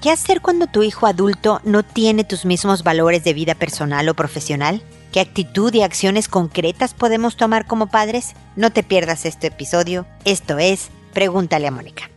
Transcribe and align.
¿Qué 0.00 0.12
hacer 0.12 0.40
cuando 0.40 0.68
tu 0.68 0.84
hijo 0.84 1.06
adulto 1.06 1.60
no 1.64 1.82
tiene 1.82 2.22
tus 2.22 2.44
mismos 2.44 2.84
valores 2.84 3.24
de 3.24 3.34
vida 3.34 3.56
personal 3.56 4.08
o 4.08 4.14
profesional? 4.14 4.80
¿Qué 5.12 5.18
actitud 5.18 5.74
y 5.74 5.82
acciones 5.82 6.28
concretas 6.28 6.94
podemos 6.94 7.36
tomar 7.36 7.66
como 7.66 7.88
padres? 7.88 8.34
No 8.54 8.70
te 8.70 8.84
pierdas 8.84 9.24
este 9.24 9.48
episodio. 9.48 10.06
Esto 10.24 10.58
es 10.58 10.90
Pregúntale 11.12 11.66
a 11.66 11.72
Mónica. 11.72 12.10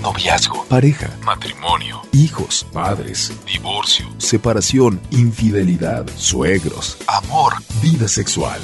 Noviazgo, 0.00 0.64
pareja, 0.66 1.10
matrimonio, 1.22 2.00
hijos, 2.12 2.66
padres, 2.72 3.32
divorcio, 3.44 4.06
separación, 4.16 5.00
infidelidad, 5.10 6.06
suegros, 6.16 6.96
amor, 7.08 7.54
vida 7.82 8.08
sexual. 8.08 8.60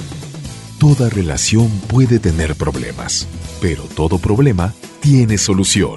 Toda 0.78 1.10
relación 1.10 1.68
puede 1.88 2.18
tener 2.18 2.54
problemas, 2.54 3.26
pero 3.60 3.82
todo 3.82 4.18
problema 4.18 4.72
tiene 5.00 5.36
solución. 5.36 5.96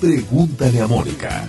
Pregúntale 0.00 0.80
a 0.80 0.86
Mónica. 0.86 1.48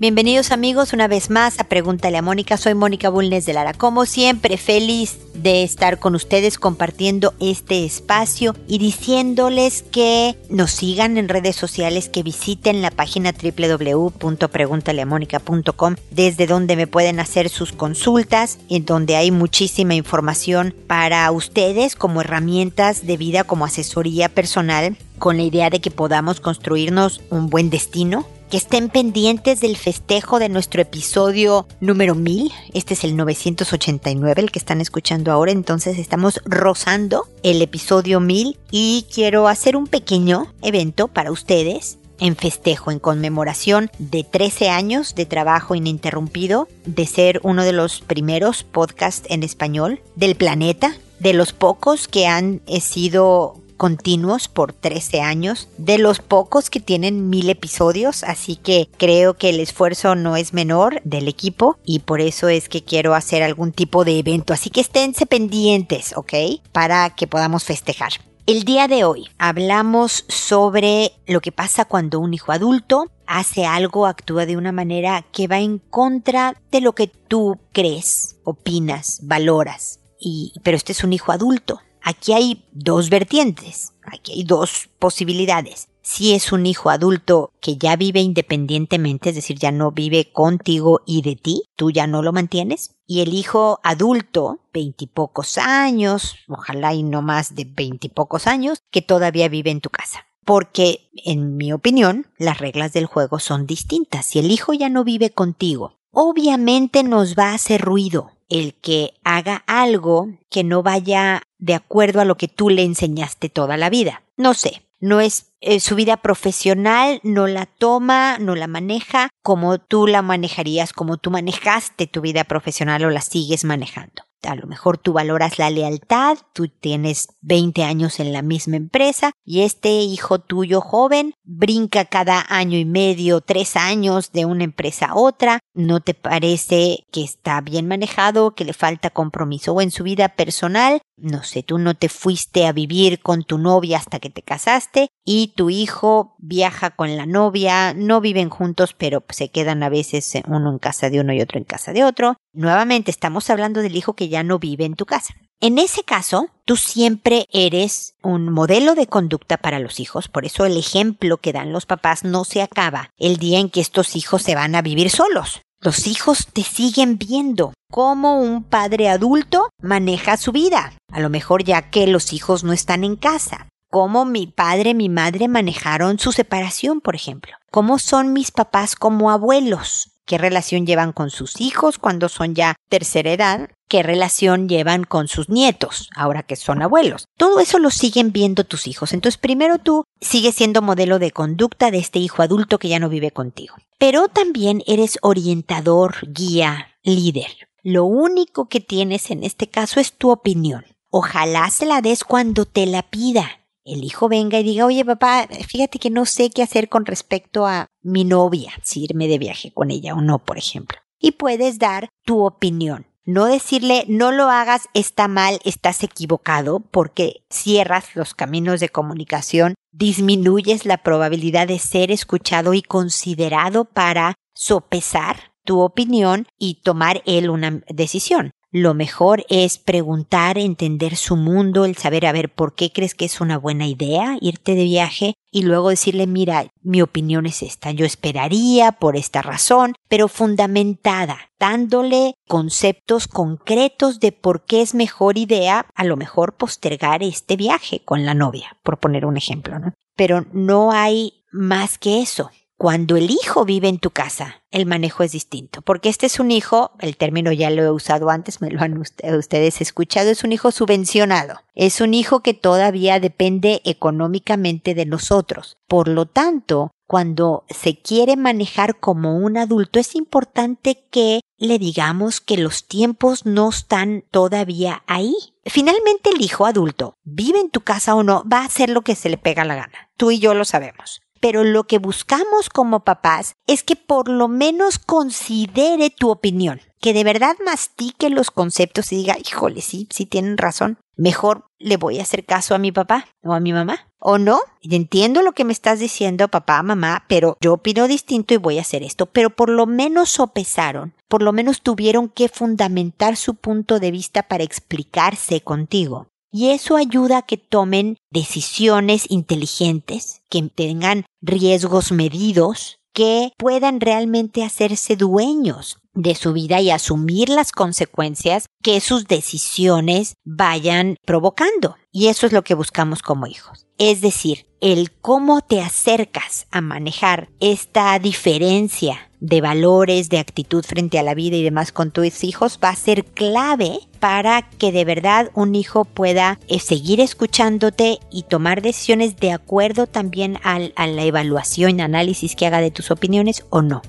Bienvenidos 0.00 0.52
amigos 0.52 0.92
una 0.92 1.08
vez 1.08 1.28
más 1.28 1.58
a 1.58 1.64
Pregúntale 1.64 2.18
a 2.18 2.22
Mónica. 2.22 2.56
Soy 2.56 2.74
Mónica 2.74 3.08
Bulnes 3.08 3.46
de 3.46 3.52
Lara. 3.52 3.72
Como 3.72 4.06
siempre, 4.06 4.56
feliz 4.56 5.18
de 5.34 5.64
estar 5.64 5.98
con 5.98 6.14
ustedes 6.14 6.56
compartiendo 6.56 7.34
este 7.40 7.84
espacio 7.84 8.54
y 8.68 8.78
diciéndoles 8.78 9.82
que 9.82 10.38
nos 10.50 10.70
sigan 10.70 11.18
en 11.18 11.28
redes 11.28 11.56
sociales, 11.56 12.08
que 12.08 12.22
visiten 12.22 12.80
la 12.80 12.92
página 12.92 13.32
www.preguntaleamónica.com 13.32 15.96
desde 16.12 16.46
donde 16.46 16.76
me 16.76 16.86
pueden 16.86 17.18
hacer 17.18 17.48
sus 17.48 17.72
consultas, 17.72 18.60
en 18.68 18.84
donde 18.84 19.16
hay 19.16 19.32
muchísima 19.32 19.96
información 19.96 20.76
para 20.86 21.28
ustedes 21.32 21.96
como 21.96 22.20
herramientas 22.20 23.04
de 23.04 23.16
vida, 23.16 23.42
como 23.42 23.64
asesoría 23.64 24.28
personal 24.28 24.96
con 25.18 25.38
la 25.38 25.42
idea 25.42 25.70
de 25.70 25.80
que 25.80 25.90
podamos 25.90 26.38
construirnos 26.38 27.20
un 27.30 27.50
buen 27.50 27.68
destino 27.68 28.28
que 28.48 28.56
estén 28.56 28.88
pendientes 28.88 29.60
del 29.60 29.76
festejo 29.76 30.38
de 30.38 30.48
nuestro 30.48 30.80
episodio 30.80 31.66
número 31.80 32.14
1000. 32.14 32.50
Este 32.72 32.94
es 32.94 33.04
el 33.04 33.16
989, 33.16 34.40
el 34.40 34.50
que 34.50 34.58
están 34.58 34.80
escuchando 34.80 35.32
ahora. 35.32 35.52
Entonces 35.52 35.98
estamos 35.98 36.40
rozando 36.44 37.28
el 37.42 37.60
episodio 37.60 38.20
1000 38.20 38.58
y 38.70 39.06
quiero 39.12 39.48
hacer 39.48 39.76
un 39.76 39.86
pequeño 39.86 40.52
evento 40.62 41.08
para 41.08 41.30
ustedes 41.30 41.98
en 42.20 42.36
festejo, 42.36 42.90
en 42.90 42.98
conmemoración 42.98 43.90
de 43.98 44.24
13 44.24 44.70
años 44.70 45.14
de 45.14 45.26
trabajo 45.26 45.74
ininterrumpido, 45.74 46.68
de 46.84 47.06
ser 47.06 47.40
uno 47.44 47.64
de 47.64 47.72
los 47.72 48.00
primeros 48.00 48.64
podcasts 48.64 49.28
en 49.30 49.42
español 49.42 50.00
del 50.16 50.34
planeta, 50.34 50.96
de 51.20 51.32
los 51.32 51.52
pocos 51.52 52.08
que 52.08 52.26
han 52.26 52.60
sido 52.80 53.56
continuos 53.78 54.48
por 54.48 54.74
13 54.74 55.22
años, 55.22 55.68
de 55.78 55.96
los 55.96 56.18
pocos 56.18 56.68
que 56.68 56.80
tienen 56.80 57.30
mil 57.30 57.48
episodios, 57.48 58.24
así 58.24 58.56
que 58.56 58.90
creo 58.98 59.32
que 59.34 59.48
el 59.48 59.60
esfuerzo 59.60 60.14
no 60.14 60.36
es 60.36 60.52
menor 60.52 61.00
del 61.04 61.28
equipo 61.28 61.78
y 61.86 62.00
por 62.00 62.20
eso 62.20 62.48
es 62.48 62.68
que 62.68 62.84
quiero 62.84 63.14
hacer 63.14 63.42
algún 63.42 63.72
tipo 63.72 64.04
de 64.04 64.18
evento, 64.18 64.52
así 64.52 64.68
que 64.68 64.82
esténse 64.82 65.24
pendientes, 65.24 66.14
¿ok? 66.14 66.34
Para 66.72 67.08
que 67.10 67.26
podamos 67.26 67.64
festejar. 67.64 68.12
El 68.48 68.64
día 68.64 68.88
de 68.88 69.04
hoy 69.04 69.28
hablamos 69.38 70.24
sobre 70.28 71.12
lo 71.26 71.42
que 71.42 71.52
pasa 71.52 71.84
cuando 71.84 72.18
un 72.18 72.32
hijo 72.32 72.50
adulto 72.50 73.10
hace 73.26 73.66
algo, 73.66 74.06
actúa 74.06 74.46
de 74.46 74.56
una 74.56 74.72
manera 74.72 75.22
que 75.32 75.46
va 75.46 75.60
en 75.60 75.78
contra 75.78 76.56
de 76.72 76.80
lo 76.80 76.94
que 76.94 77.08
tú 77.08 77.58
crees, 77.72 78.36
opinas, 78.44 79.20
valoras. 79.22 80.00
Y, 80.18 80.54
pero 80.64 80.78
este 80.78 80.92
es 80.92 81.04
un 81.04 81.12
hijo 81.12 81.30
adulto. 81.30 81.80
Aquí 82.08 82.32
hay 82.32 82.64
dos 82.72 83.10
vertientes, 83.10 83.92
aquí 84.02 84.32
hay 84.32 84.44
dos 84.44 84.88
posibilidades. 84.98 85.88
Si 86.00 86.32
es 86.32 86.52
un 86.52 86.64
hijo 86.64 86.88
adulto 86.88 87.52
que 87.60 87.76
ya 87.76 87.96
vive 87.96 88.20
independientemente, 88.20 89.28
es 89.28 89.34
decir, 89.34 89.58
ya 89.58 89.72
no 89.72 89.92
vive 89.92 90.32
contigo 90.32 91.02
y 91.04 91.20
de 91.20 91.36
ti, 91.36 91.64
tú 91.76 91.90
ya 91.90 92.06
no 92.06 92.22
lo 92.22 92.32
mantienes. 92.32 92.96
Y 93.06 93.20
el 93.20 93.34
hijo 93.34 93.78
adulto, 93.82 94.60
veintipocos 94.72 95.58
años, 95.58 96.36
ojalá 96.48 96.94
y 96.94 97.02
no 97.02 97.20
más 97.20 97.54
de 97.54 97.66
veintipocos 97.66 98.46
años, 98.46 98.78
que 98.90 99.02
todavía 99.02 99.50
vive 99.50 99.70
en 99.70 99.82
tu 99.82 99.90
casa. 99.90 100.24
Porque, 100.46 101.10
en 101.12 101.58
mi 101.58 101.74
opinión, 101.74 102.26
las 102.38 102.56
reglas 102.56 102.94
del 102.94 103.04
juego 103.04 103.38
son 103.38 103.66
distintas. 103.66 104.24
Si 104.24 104.38
el 104.38 104.50
hijo 104.50 104.72
ya 104.72 104.88
no 104.88 105.04
vive 105.04 105.28
contigo, 105.28 105.98
obviamente 106.10 107.02
nos 107.02 107.34
va 107.34 107.50
a 107.50 107.54
hacer 107.56 107.82
ruido 107.82 108.30
el 108.48 108.74
que 108.74 109.14
haga 109.24 109.62
algo 109.66 110.28
que 110.50 110.64
no 110.64 110.82
vaya 110.82 111.42
de 111.58 111.74
acuerdo 111.74 112.20
a 112.20 112.24
lo 112.24 112.36
que 112.36 112.48
tú 112.48 112.70
le 112.70 112.82
enseñaste 112.82 113.48
toda 113.48 113.76
la 113.76 113.90
vida. 113.90 114.22
No 114.36 114.54
sé, 114.54 114.82
no 115.00 115.20
es 115.20 115.52
eh, 115.60 115.80
su 115.80 115.94
vida 115.94 116.16
profesional, 116.18 117.20
no 117.22 117.46
la 117.46 117.66
toma, 117.66 118.38
no 118.38 118.54
la 118.54 118.66
maneja 118.66 119.30
como 119.42 119.78
tú 119.78 120.06
la 120.06 120.22
manejarías, 120.22 120.92
como 120.92 121.16
tú 121.16 121.30
manejaste 121.30 122.06
tu 122.06 122.20
vida 122.20 122.44
profesional 122.44 123.04
o 123.04 123.10
la 123.10 123.20
sigues 123.20 123.64
manejando. 123.64 124.27
A 124.46 124.54
lo 124.54 124.66
mejor 124.66 124.98
tú 124.98 125.12
valoras 125.12 125.58
la 125.58 125.68
lealtad, 125.70 126.38
tú 126.52 126.68
tienes 126.68 127.28
20 127.40 127.82
años 127.82 128.20
en 128.20 128.32
la 128.32 128.42
misma 128.42 128.76
empresa 128.76 129.32
y 129.44 129.62
este 129.62 129.90
hijo 129.90 130.38
tuyo 130.38 130.80
joven 130.80 131.34
brinca 131.42 132.04
cada 132.04 132.44
año 132.48 132.78
y 132.78 132.84
medio, 132.84 133.40
tres 133.40 133.76
años 133.76 134.30
de 134.32 134.44
una 134.44 134.64
empresa 134.64 135.06
a 135.06 135.16
otra. 135.16 135.58
¿No 135.74 136.00
te 136.00 136.14
parece 136.14 137.06
que 137.10 137.22
está 137.22 137.60
bien 137.60 137.88
manejado, 137.88 138.54
que 138.54 138.64
le 138.64 138.72
falta 138.72 139.10
compromiso 139.10 139.72
o 139.72 139.80
en 139.80 139.90
su 139.90 140.04
vida 140.04 140.28
personal? 140.28 141.00
No 141.16 141.42
sé, 141.42 141.64
tú 141.64 141.78
no 141.78 141.94
te 141.94 142.08
fuiste 142.08 142.66
a 142.66 142.72
vivir 142.72 143.20
con 143.20 143.42
tu 143.42 143.58
novia 143.58 143.98
hasta 143.98 144.20
que 144.20 144.30
te 144.30 144.42
casaste 144.42 145.08
y 145.24 145.52
tu 145.56 145.68
hijo 145.68 146.36
viaja 146.38 146.90
con 146.90 147.16
la 147.16 147.26
novia, 147.26 147.92
no 147.92 148.20
viven 148.20 148.50
juntos, 148.50 148.94
pero 148.96 149.24
se 149.28 149.50
quedan 149.50 149.82
a 149.82 149.88
veces 149.88 150.32
uno 150.46 150.70
en 150.70 150.78
casa 150.78 151.10
de 151.10 151.20
uno 151.20 151.32
y 151.32 151.40
otro 151.40 151.58
en 151.58 151.64
casa 151.64 151.92
de 151.92 152.04
otro. 152.04 152.36
Nuevamente 152.52 153.10
estamos 153.10 153.50
hablando 153.50 153.82
del 153.82 153.96
hijo 153.96 154.14
que 154.14 154.27
ya 154.28 154.42
no 154.42 154.58
vive 154.58 154.84
en 154.84 154.94
tu 154.94 155.06
casa. 155.06 155.34
En 155.60 155.78
ese 155.78 156.04
caso, 156.04 156.50
tú 156.64 156.76
siempre 156.76 157.46
eres 157.50 158.14
un 158.22 158.48
modelo 158.48 158.94
de 158.94 159.08
conducta 159.08 159.56
para 159.56 159.80
los 159.80 159.98
hijos, 159.98 160.28
por 160.28 160.44
eso 160.44 160.64
el 160.64 160.76
ejemplo 160.76 161.38
que 161.38 161.52
dan 161.52 161.72
los 161.72 161.84
papás 161.84 162.22
no 162.22 162.44
se 162.44 162.62
acaba 162.62 163.10
el 163.18 163.38
día 163.38 163.58
en 163.58 163.68
que 163.68 163.80
estos 163.80 164.14
hijos 164.14 164.42
se 164.42 164.54
van 164.54 164.76
a 164.76 164.82
vivir 164.82 165.10
solos. 165.10 165.62
Los 165.80 166.06
hijos 166.06 166.46
te 166.52 166.62
siguen 166.62 167.18
viendo 167.18 167.72
cómo 167.90 168.40
un 168.40 168.62
padre 168.62 169.08
adulto 169.08 169.70
maneja 169.82 170.36
su 170.36 170.52
vida, 170.52 170.92
a 171.10 171.18
lo 171.18 171.28
mejor 171.28 171.64
ya 171.64 171.90
que 171.90 172.06
los 172.06 172.32
hijos 172.32 172.62
no 172.62 172.72
están 172.72 173.02
en 173.02 173.16
casa. 173.16 173.68
Cómo 173.90 174.24
mi 174.24 174.46
padre, 174.46 174.94
mi 174.94 175.08
madre 175.08 175.48
manejaron 175.48 176.18
su 176.18 176.30
separación, 176.30 177.00
por 177.00 177.16
ejemplo. 177.16 177.54
Cómo 177.70 177.98
son 177.98 178.32
mis 178.32 178.50
papás 178.50 178.94
como 178.94 179.30
abuelos 179.30 180.17
qué 180.28 180.38
relación 180.38 180.86
llevan 180.86 181.12
con 181.12 181.30
sus 181.30 181.60
hijos 181.60 181.98
cuando 181.98 182.28
son 182.28 182.54
ya 182.54 182.76
tercera 182.90 183.32
edad, 183.32 183.70
qué 183.88 184.02
relación 184.02 184.68
llevan 184.68 185.04
con 185.04 185.26
sus 185.26 185.48
nietos 185.48 186.10
ahora 186.14 186.42
que 186.42 186.54
son 186.54 186.82
abuelos. 186.82 187.24
Todo 187.38 187.60
eso 187.60 187.78
lo 187.78 187.90
siguen 187.90 188.30
viendo 188.30 188.64
tus 188.64 188.86
hijos. 188.86 189.14
Entonces 189.14 189.38
primero 189.38 189.78
tú 189.78 190.04
sigues 190.20 190.54
siendo 190.54 190.82
modelo 190.82 191.18
de 191.18 191.30
conducta 191.30 191.90
de 191.90 191.98
este 191.98 192.18
hijo 192.18 192.42
adulto 192.42 192.78
que 192.78 192.88
ya 192.88 193.00
no 193.00 193.08
vive 193.08 193.30
contigo. 193.30 193.74
Pero 193.98 194.28
también 194.28 194.82
eres 194.86 195.18
orientador, 195.22 196.16
guía, 196.28 196.88
líder. 197.02 197.68
Lo 197.82 198.04
único 198.04 198.68
que 198.68 198.80
tienes 198.80 199.30
en 199.30 199.42
este 199.42 199.70
caso 199.70 199.98
es 199.98 200.12
tu 200.12 200.30
opinión. 200.30 200.84
Ojalá 201.10 201.70
se 201.70 201.86
la 201.86 202.02
des 202.02 202.22
cuando 202.22 202.66
te 202.66 202.84
la 202.84 203.02
pida 203.02 203.58
el 203.88 204.04
hijo 204.04 204.28
venga 204.28 204.58
y 204.58 204.62
diga, 204.62 204.86
oye 204.86 205.04
papá, 205.04 205.48
fíjate 205.66 205.98
que 205.98 206.10
no 206.10 206.26
sé 206.26 206.50
qué 206.50 206.62
hacer 206.62 206.88
con 206.88 207.06
respecto 207.06 207.66
a 207.66 207.86
mi 208.02 208.24
novia, 208.24 208.72
si 208.82 209.04
irme 209.04 209.28
de 209.28 209.38
viaje 209.38 209.72
con 209.72 209.90
ella 209.90 210.14
o 210.14 210.20
no, 210.20 210.38
por 210.38 210.58
ejemplo. 210.58 210.98
Y 211.18 211.32
puedes 211.32 211.78
dar 211.78 212.08
tu 212.24 212.44
opinión. 212.44 213.06
No 213.24 213.44
decirle, 213.44 214.06
no 214.08 214.32
lo 214.32 214.48
hagas, 214.48 214.88
está 214.94 215.28
mal, 215.28 215.60
estás 215.64 216.02
equivocado, 216.02 216.80
porque 216.80 217.44
cierras 217.50 218.16
los 218.16 218.34
caminos 218.34 218.80
de 218.80 218.88
comunicación, 218.88 219.74
disminuyes 219.92 220.86
la 220.86 221.02
probabilidad 221.02 221.68
de 221.68 221.78
ser 221.78 222.10
escuchado 222.10 222.72
y 222.72 222.80
considerado 222.80 223.84
para 223.84 224.34
sopesar 224.54 225.52
tu 225.64 225.80
opinión 225.80 226.46
y 226.58 226.80
tomar 226.82 227.22
él 227.26 227.50
una 227.50 227.82
decisión. 227.88 228.52
Lo 228.70 228.92
mejor 228.92 229.46
es 229.48 229.78
preguntar, 229.78 230.58
entender 230.58 231.16
su 231.16 231.36
mundo, 231.36 231.86
el 231.86 231.96
saber 231.96 232.26
a 232.26 232.32
ver 232.32 232.52
por 232.52 232.74
qué 232.74 232.92
crees 232.92 233.14
que 233.14 233.24
es 233.24 233.40
una 233.40 233.56
buena 233.56 233.86
idea 233.86 234.36
irte 234.42 234.74
de 234.74 234.84
viaje 234.84 235.34
y 235.50 235.62
luego 235.62 235.88
decirle, 235.88 236.26
mira, 236.26 236.66
mi 236.82 237.00
opinión 237.00 237.46
es 237.46 237.62
esta, 237.62 237.92
yo 237.92 238.04
esperaría 238.04 238.92
por 238.92 239.16
esta 239.16 239.40
razón, 239.40 239.94
pero 240.08 240.28
fundamentada, 240.28 241.38
dándole 241.58 242.34
conceptos 242.46 243.26
concretos 243.26 244.20
de 244.20 244.32
por 244.32 244.66
qué 244.66 244.82
es 244.82 244.94
mejor 244.94 245.38
idea 245.38 245.86
a 245.94 246.04
lo 246.04 246.18
mejor 246.18 246.54
postergar 246.54 247.22
este 247.22 247.56
viaje 247.56 248.02
con 248.04 248.26
la 248.26 248.34
novia, 248.34 248.76
por 248.82 248.98
poner 248.98 249.24
un 249.24 249.38
ejemplo, 249.38 249.78
¿no? 249.78 249.94
Pero 250.14 250.44
no 250.52 250.92
hay 250.92 251.44
más 251.50 251.96
que 251.96 252.20
eso. 252.20 252.50
Cuando 252.78 253.16
el 253.16 253.32
hijo 253.32 253.64
vive 253.64 253.88
en 253.88 253.98
tu 253.98 254.10
casa, 254.10 254.62
el 254.70 254.86
manejo 254.86 255.24
es 255.24 255.32
distinto, 255.32 255.82
porque 255.82 256.08
este 256.08 256.26
es 256.26 256.38
un 256.38 256.52
hijo, 256.52 256.92
el 257.00 257.16
término 257.16 257.50
ya 257.50 257.70
lo 257.70 257.82
he 257.82 257.90
usado 257.90 258.30
antes, 258.30 258.60
me 258.60 258.70
lo 258.70 258.80
han 258.80 258.96
ustedes 258.98 259.80
escuchado, 259.80 260.30
es 260.30 260.44
un 260.44 260.52
hijo 260.52 260.70
subvencionado, 260.70 261.56
es 261.74 262.00
un 262.00 262.14
hijo 262.14 262.38
que 262.38 262.54
todavía 262.54 263.18
depende 263.18 263.82
económicamente 263.84 264.94
de 264.94 265.06
nosotros. 265.06 265.76
Por 265.88 266.06
lo 266.06 266.26
tanto, 266.26 266.92
cuando 267.08 267.64
se 267.68 268.00
quiere 268.00 268.36
manejar 268.36 269.00
como 269.00 269.38
un 269.38 269.56
adulto, 269.56 269.98
es 269.98 270.14
importante 270.14 271.04
que 271.10 271.40
le 271.56 271.80
digamos 271.80 272.40
que 272.40 272.58
los 272.58 272.86
tiempos 272.86 273.44
no 273.44 273.70
están 273.70 274.22
todavía 274.30 275.02
ahí. 275.08 275.34
Finalmente 275.64 276.30
el 276.30 276.40
hijo 276.40 276.64
adulto, 276.64 277.14
vive 277.24 277.58
en 277.58 277.70
tu 277.70 277.80
casa 277.80 278.14
o 278.14 278.22
no, 278.22 278.44
va 278.48 278.58
a 278.58 278.66
hacer 278.66 278.88
lo 278.88 279.02
que 279.02 279.16
se 279.16 279.30
le 279.30 279.36
pega 279.36 279.64
la 279.64 279.74
gana. 279.74 280.10
Tú 280.16 280.30
y 280.30 280.38
yo 280.38 280.54
lo 280.54 280.64
sabemos 280.64 281.22
pero 281.40 281.64
lo 281.64 281.84
que 281.84 281.98
buscamos 281.98 282.68
como 282.68 283.04
papás 283.04 283.54
es 283.66 283.82
que 283.82 283.96
por 283.96 284.28
lo 284.28 284.48
menos 284.48 284.98
considere 284.98 286.10
tu 286.10 286.30
opinión, 286.30 286.80
que 287.00 287.12
de 287.12 287.24
verdad 287.24 287.56
mastique 287.64 288.30
los 288.30 288.50
conceptos 288.50 289.12
y 289.12 289.16
diga, 289.16 289.36
híjole, 289.38 289.80
sí, 289.80 290.08
sí 290.10 290.26
tienen 290.26 290.58
razón, 290.58 290.98
mejor 291.16 291.64
le 291.78 291.96
voy 291.96 292.18
a 292.18 292.22
hacer 292.22 292.44
caso 292.44 292.74
a 292.74 292.78
mi 292.78 292.92
papá 292.92 293.26
o 293.42 293.52
a 293.52 293.60
mi 293.60 293.72
mamá. 293.72 294.08
¿O 294.20 294.38
no? 294.38 294.60
Entiendo 294.82 295.42
lo 295.42 295.52
que 295.52 295.64
me 295.64 295.72
estás 295.72 296.00
diciendo, 296.00 296.48
papá, 296.48 296.82
mamá, 296.82 297.24
pero 297.28 297.56
yo 297.60 297.74
opino 297.74 298.08
distinto 298.08 298.52
y 298.52 298.56
voy 298.56 298.78
a 298.78 298.80
hacer 298.80 299.04
esto. 299.04 299.26
Pero 299.26 299.50
por 299.50 299.70
lo 299.70 299.86
menos 299.86 300.30
sopesaron, 300.30 301.14
por 301.28 301.40
lo 301.40 301.52
menos 301.52 301.82
tuvieron 301.82 302.28
que 302.28 302.48
fundamentar 302.48 303.36
su 303.36 303.54
punto 303.54 304.00
de 304.00 304.10
vista 304.10 304.42
para 304.42 304.64
explicarse 304.64 305.60
contigo. 305.60 306.26
Y 306.50 306.70
eso 306.70 306.96
ayuda 306.96 307.38
a 307.38 307.42
que 307.42 307.56
tomen 307.56 308.16
decisiones 308.30 309.26
inteligentes, 309.28 310.42
que 310.48 310.62
tengan 310.62 311.26
riesgos 311.42 312.10
medidos, 312.12 312.98
que 313.12 313.52
puedan 313.58 314.00
realmente 314.00 314.64
hacerse 314.64 315.16
dueños 315.16 315.98
de 316.14 316.34
su 316.34 316.52
vida 316.52 316.80
y 316.80 316.90
asumir 316.90 317.48
las 317.48 317.72
consecuencias 317.72 318.66
que 318.82 319.00
sus 319.00 319.26
decisiones 319.26 320.34
vayan 320.44 321.16
provocando. 321.24 321.96
Y 322.12 322.28
eso 322.28 322.46
es 322.46 322.52
lo 322.52 322.62
que 322.62 322.74
buscamos 322.74 323.22
como 323.22 323.46
hijos. 323.46 323.86
Es 323.98 324.20
decir, 324.20 324.66
el 324.80 325.12
cómo 325.12 325.60
te 325.60 325.80
acercas 325.80 326.66
a 326.70 326.80
manejar 326.80 327.50
esta 327.60 328.18
diferencia 328.18 329.27
de 329.40 329.60
valores, 329.60 330.28
de 330.28 330.38
actitud 330.38 330.84
frente 330.84 331.18
a 331.18 331.22
la 331.22 331.34
vida 331.34 331.56
y 331.56 331.62
demás 331.62 331.92
con 331.92 332.10
tus 332.10 332.44
hijos 332.44 332.78
va 332.82 332.90
a 332.90 332.96
ser 332.96 333.24
clave 333.24 334.00
para 334.20 334.62
que 334.62 334.92
de 334.92 335.04
verdad 335.04 335.50
un 335.54 335.74
hijo 335.74 336.04
pueda 336.04 336.58
eh, 336.68 336.80
seguir 336.80 337.20
escuchándote 337.20 338.18
y 338.30 338.42
tomar 338.44 338.82
decisiones 338.82 339.36
de 339.36 339.52
acuerdo 339.52 340.06
también 340.06 340.58
a 340.64 340.78
la 340.78 341.24
evaluación 341.24 342.00
análisis 342.00 342.56
que 342.56 342.66
haga 342.66 342.80
de 342.80 342.90
tus 342.90 343.10
opiniones 343.10 343.64
o 343.70 343.82
no. 343.82 344.02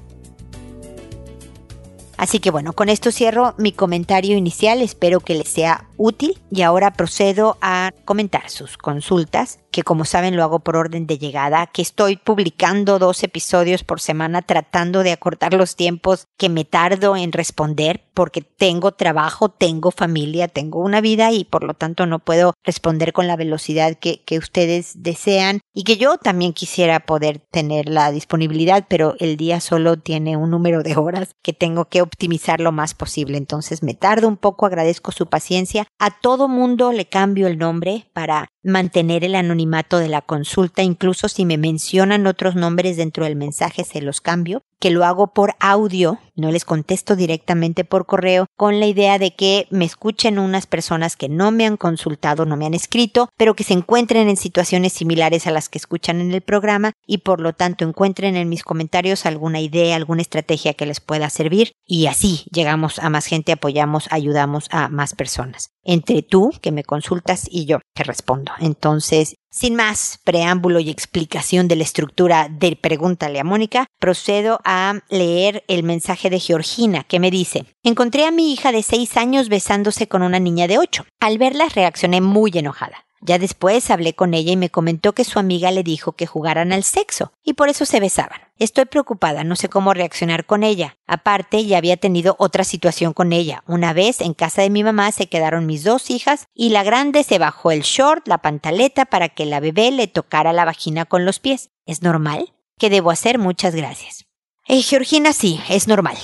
Así 2.20 2.40
que 2.40 2.52
bueno, 2.52 2.74
con 2.74 2.90
esto 2.90 3.14
cierro 3.14 3.56
mi 3.58 3.72
comentario 3.72 4.36
inicial, 4.36 4.82
espero 4.82 5.22
que 5.22 5.36
les 5.36 5.48
sea 5.48 5.86
útil 5.96 6.38
y 6.52 6.64
ahora 6.64 6.92
procedo 6.92 7.58
a 7.62 7.94
comentar 8.04 8.50
sus 8.50 8.78
consultas, 8.78 9.60
que 9.72 9.84
como 9.84 10.06
saben 10.06 10.36
lo 10.36 10.44
hago 10.44 10.60
por 10.60 10.76
orden 10.76 11.08
de 11.08 11.18
llegada, 11.18 11.68
que 11.68 11.82
estoy 11.82 12.18
publicando 12.18 13.00
dos 13.00 13.24
episodios 13.24 13.84
por 13.84 14.02
semana 14.02 14.42
tratando 14.42 15.04
de 15.04 15.12
acortar 15.12 15.54
los 15.54 15.76
tiempos 15.76 16.28
que 16.38 16.50
me 16.50 16.66
tardo 16.66 17.16
en 17.16 17.32
responder 17.32 18.04
porque 18.14 18.42
tengo 18.42 18.92
trabajo, 18.92 19.50
tengo 19.50 19.92
familia, 19.92 20.48
tengo 20.48 20.80
una 20.80 21.02
vida 21.02 21.32
y 21.32 21.46
por 21.46 21.64
lo 21.64 21.74
tanto 21.74 22.06
no 22.06 22.20
puedo 22.20 22.54
responder 22.64 23.14
con 23.14 23.28
la 23.28 23.36
velocidad 23.36 23.96
que, 23.96 24.24
que 24.24 24.38
ustedes 24.38 25.04
desean 25.04 25.62
y 25.74 25.84
que 25.84 25.98
yo 25.98 26.18
también 26.18 26.54
quisiera 26.54 27.00
poder 27.00 27.40
tener 27.40 27.88
la 27.88 28.12
disponibilidad, 28.12 28.86
pero 28.90 29.16
el 29.20 29.38
día 29.38 29.62
solo 29.62 29.98
tiene 29.98 30.36
un 30.36 30.50
número 30.50 30.84
de 30.84 30.98
horas 30.98 31.36
que 31.42 31.54
tengo 31.54 31.86
que 31.86 32.02
optimizar 32.02 32.60
lo 32.60 32.72
más 32.72 32.94
posible. 32.94 33.38
Entonces 33.38 33.84
me 33.84 33.94
tardo 33.94 34.28
un 34.28 34.38
poco, 34.38 34.66
agradezco 34.66 35.12
su 35.12 35.28
paciencia. 35.28 35.88
A 36.00 36.20
todo 36.20 36.48
mundo 36.48 36.92
le 36.92 37.06
cambio 37.06 37.48
el 37.48 37.58
nombre 37.58 38.10
para 38.14 38.48
mantener 38.64 39.24
el 39.24 39.36
anonimato 39.36 40.00
de 40.00 40.10
la 40.10 40.22
consulta, 40.22 40.84
incluso 40.84 41.30
si 41.30 41.46
me 41.46 41.58
mencionan 41.58 42.28
otros 42.28 42.56
nombres 42.56 42.98
dentro 42.98 43.26
del 43.26 43.36
mensaje 43.36 43.84
se 43.84 44.02
los 44.02 44.22
cambio, 44.22 44.64
que 44.80 44.92
lo 44.92 45.06
hago 45.06 45.34
por 45.34 45.56
audio, 45.60 46.20
no 46.36 46.52
les 46.52 46.66
contesto 46.66 47.16
directamente 47.16 47.84
por 47.84 48.06
correo, 48.06 48.46
con 48.56 48.80
la 48.80 48.86
idea 48.86 49.20
de 49.20 49.36
que 49.36 49.68
me 49.70 49.86
escuchen 49.86 50.40
unas 50.40 50.68
personas 50.68 51.16
que 51.16 51.30
no 51.30 51.52
me 51.52 51.66
han 51.66 51.78
consultado, 51.78 52.46
no 52.46 52.56
me 52.56 52.66
han 52.66 52.74
escrito, 52.74 53.30
pero 53.38 53.56
que 53.56 53.64
se 53.64 53.74
encuentren 53.74 54.30
en 54.30 54.38
situaciones 54.38 54.94
similares 54.94 55.48
a 55.48 55.52
las 55.52 55.70
que 55.70 55.78
escuchan 55.78 56.22
en 56.22 56.32
el 56.32 56.42
programa 56.42 56.94
y 57.06 57.20
por 57.20 57.42
lo 57.42 57.54
tanto 57.54 57.86
encuentren 57.86 58.36
en 58.36 58.50
mis 58.50 58.64
comentarios 58.64 59.26
alguna 59.26 59.60
idea, 59.60 59.96
alguna 59.96 60.22
estrategia 60.22 60.74
que 60.74 60.86
les 60.86 61.02
pueda 61.02 61.30
servir 61.30 61.74
y 61.86 62.08
así 62.08 62.46
llegamos 62.52 63.00
a 63.00 63.10
más 63.10 63.26
gente, 63.26 63.52
apoyamos, 63.52 64.08
ayudamos 64.12 64.68
a 64.72 64.88
más 64.90 65.14
personas. 65.14 65.72
Entre 65.84 66.22
tú, 66.22 66.52
que 66.62 66.72
me 66.72 66.84
consultas, 66.84 67.48
y 67.50 67.66
yo, 67.66 67.80
que 67.96 68.04
respondo. 68.04 68.52
Entonces, 68.60 69.36
sin 69.50 69.76
más 69.76 70.20
preámbulo 70.24 70.80
y 70.80 70.90
explicación 70.90 71.68
de 71.68 71.76
la 71.76 71.84
estructura 71.84 72.48
de 72.50 72.76
Pregúntale 72.76 73.40
a 73.40 73.44
Mónica, 73.44 73.88
procedo 74.00 74.60
a 74.64 75.00
leer 75.10 75.64
el 75.68 75.84
mensaje 75.84 76.30
de 76.30 76.40
Georgina, 76.40 77.04
que 77.04 77.20
me 77.20 77.32
dice, 77.32 77.66
encontré 77.84 78.26
a 78.26 78.32
mi 78.32 78.54
hija 78.54 78.72
de 78.72 78.84
seis 78.84 79.18
años 79.18 79.50
besándose 79.50 80.08
con 80.08 80.22
una 80.22 80.40
niña 80.40 80.68
de 80.68 80.78
ocho. 80.78 81.06
Al 81.20 81.38
verla 81.38 81.68
reaccioné 81.70 82.22
muy 82.22 82.52
enojada. 82.54 83.09
Ya 83.22 83.38
después 83.38 83.90
hablé 83.92 84.14
con 84.14 84.34
ella 84.34 84.54
y 84.54 84.58
me 84.58 84.70
comentó 84.70 85.14
que 85.14 85.24
su 85.24 85.40
amiga 85.40 85.72
le 85.72 85.84
dijo 85.84 86.14
que 86.14 86.26
jugaran 86.26 86.72
al 86.72 86.84
sexo 86.84 87.34
y 87.44 87.54
por 87.54 87.70
eso 87.70 87.86
se 87.86 88.00
besaban. 88.00 88.42
Estoy 88.58 88.86
preocupada, 88.86 89.44
no 89.44 89.56
sé 89.56 89.70
cómo 89.70 89.94
reaccionar 89.94 90.46
con 90.46 90.64
ella. 90.64 90.98
Aparte, 91.06 91.66
ya 91.66 91.78
había 91.78 91.98
tenido 91.98 92.36
otra 92.40 92.64
situación 92.64 93.14
con 93.14 93.34
ella. 93.34 93.64
Una 93.68 93.94
vez 93.94 94.22
en 94.22 94.34
casa 94.34 94.62
de 94.62 94.70
mi 94.70 94.84
mamá 94.84 95.12
se 95.12 95.28
quedaron 95.28 95.66
mis 95.66 95.84
dos 95.84 96.10
hijas 96.10 96.48
y 96.54 96.70
la 96.70 96.84
grande 96.84 97.24
se 97.24 97.40
bajó 97.40 97.72
el 97.72 97.82
short, 97.82 98.28
la 98.28 98.40
pantaleta 98.40 99.06
para 99.06 99.30
que 99.30 99.46
la 99.46 99.60
bebé 99.60 99.92
le 99.92 100.08
tocara 100.08 100.54
la 100.54 100.66
vagina 100.66 101.06
con 101.06 101.26
los 101.26 101.40
pies. 101.40 101.72
¿Es 101.86 102.02
normal? 102.02 102.54
¿Qué 102.78 102.90
debo 102.90 103.12
hacer? 103.12 103.38
Muchas 103.38 103.76
gracias. 103.76 104.26
Eh, 104.68 104.82
Georgina, 104.82 105.34
sí, 105.34 105.60
es 105.70 105.88
normal. 105.88 106.18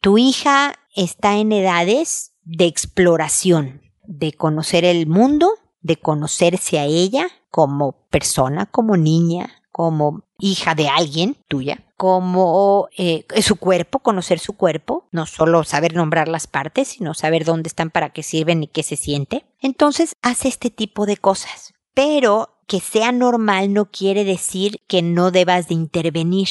Tu 0.00 0.18
hija 0.18 0.74
está 0.96 1.36
en 1.36 1.52
edades 1.52 2.32
de 2.42 2.66
exploración, 2.66 3.82
de 4.02 4.32
conocer 4.32 4.84
el 4.84 5.06
mundo 5.06 5.52
de 5.82 5.96
conocerse 5.96 6.78
a 6.78 6.84
ella 6.84 7.28
como 7.50 7.92
persona, 8.10 8.66
como 8.66 8.96
niña, 8.96 9.62
como 9.72 10.22
hija 10.38 10.74
de 10.74 10.88
alguien 10.88 11.36
tuya, 11.48 11.84
como 11.96 12.88
eh, 12.96 13.24
su 13.42 13.56
cuerpo, 13.56 14.00
conocer 14.00 14.38
su 14.38 14.54
cuerpo, 14.54 15.06
no 15.12 15.26
solo 15.26 15.64
saber 15.64 15.94
nombrar 15.94 16.28
las 16.28 16.46
partes, 16.46 16.88
sino 16.88 17.14
saber 17.14 17.44
dónde 17.44 17.68
están, 17.68 17.90
para 17.90 18.10
qué 18.10 18.22
sirven 18.22 18.62
y 18.62 18.66
qué 18.66 18.82
se 18.82 18.96
siente. 18.96 19.44
Entonces, 19.60 20.14
hace 20.22 20.48
este 20.48 20.70
tipo 20.70 21.06
de 21.06 21.16
cosas. 21.16 21.74
Pero 21.94 22.50
que 22.66 22.80
sea 22.80 23.12
normal 23.12 23.72
no 23.72 23.90
quiere 23.90 24.24
decir 24.24 24.80
que 24.86 25.02
no 25.02 25.30
debas 25.30 25.68
de 25.68 25.74
intervenir, 25.74 26.48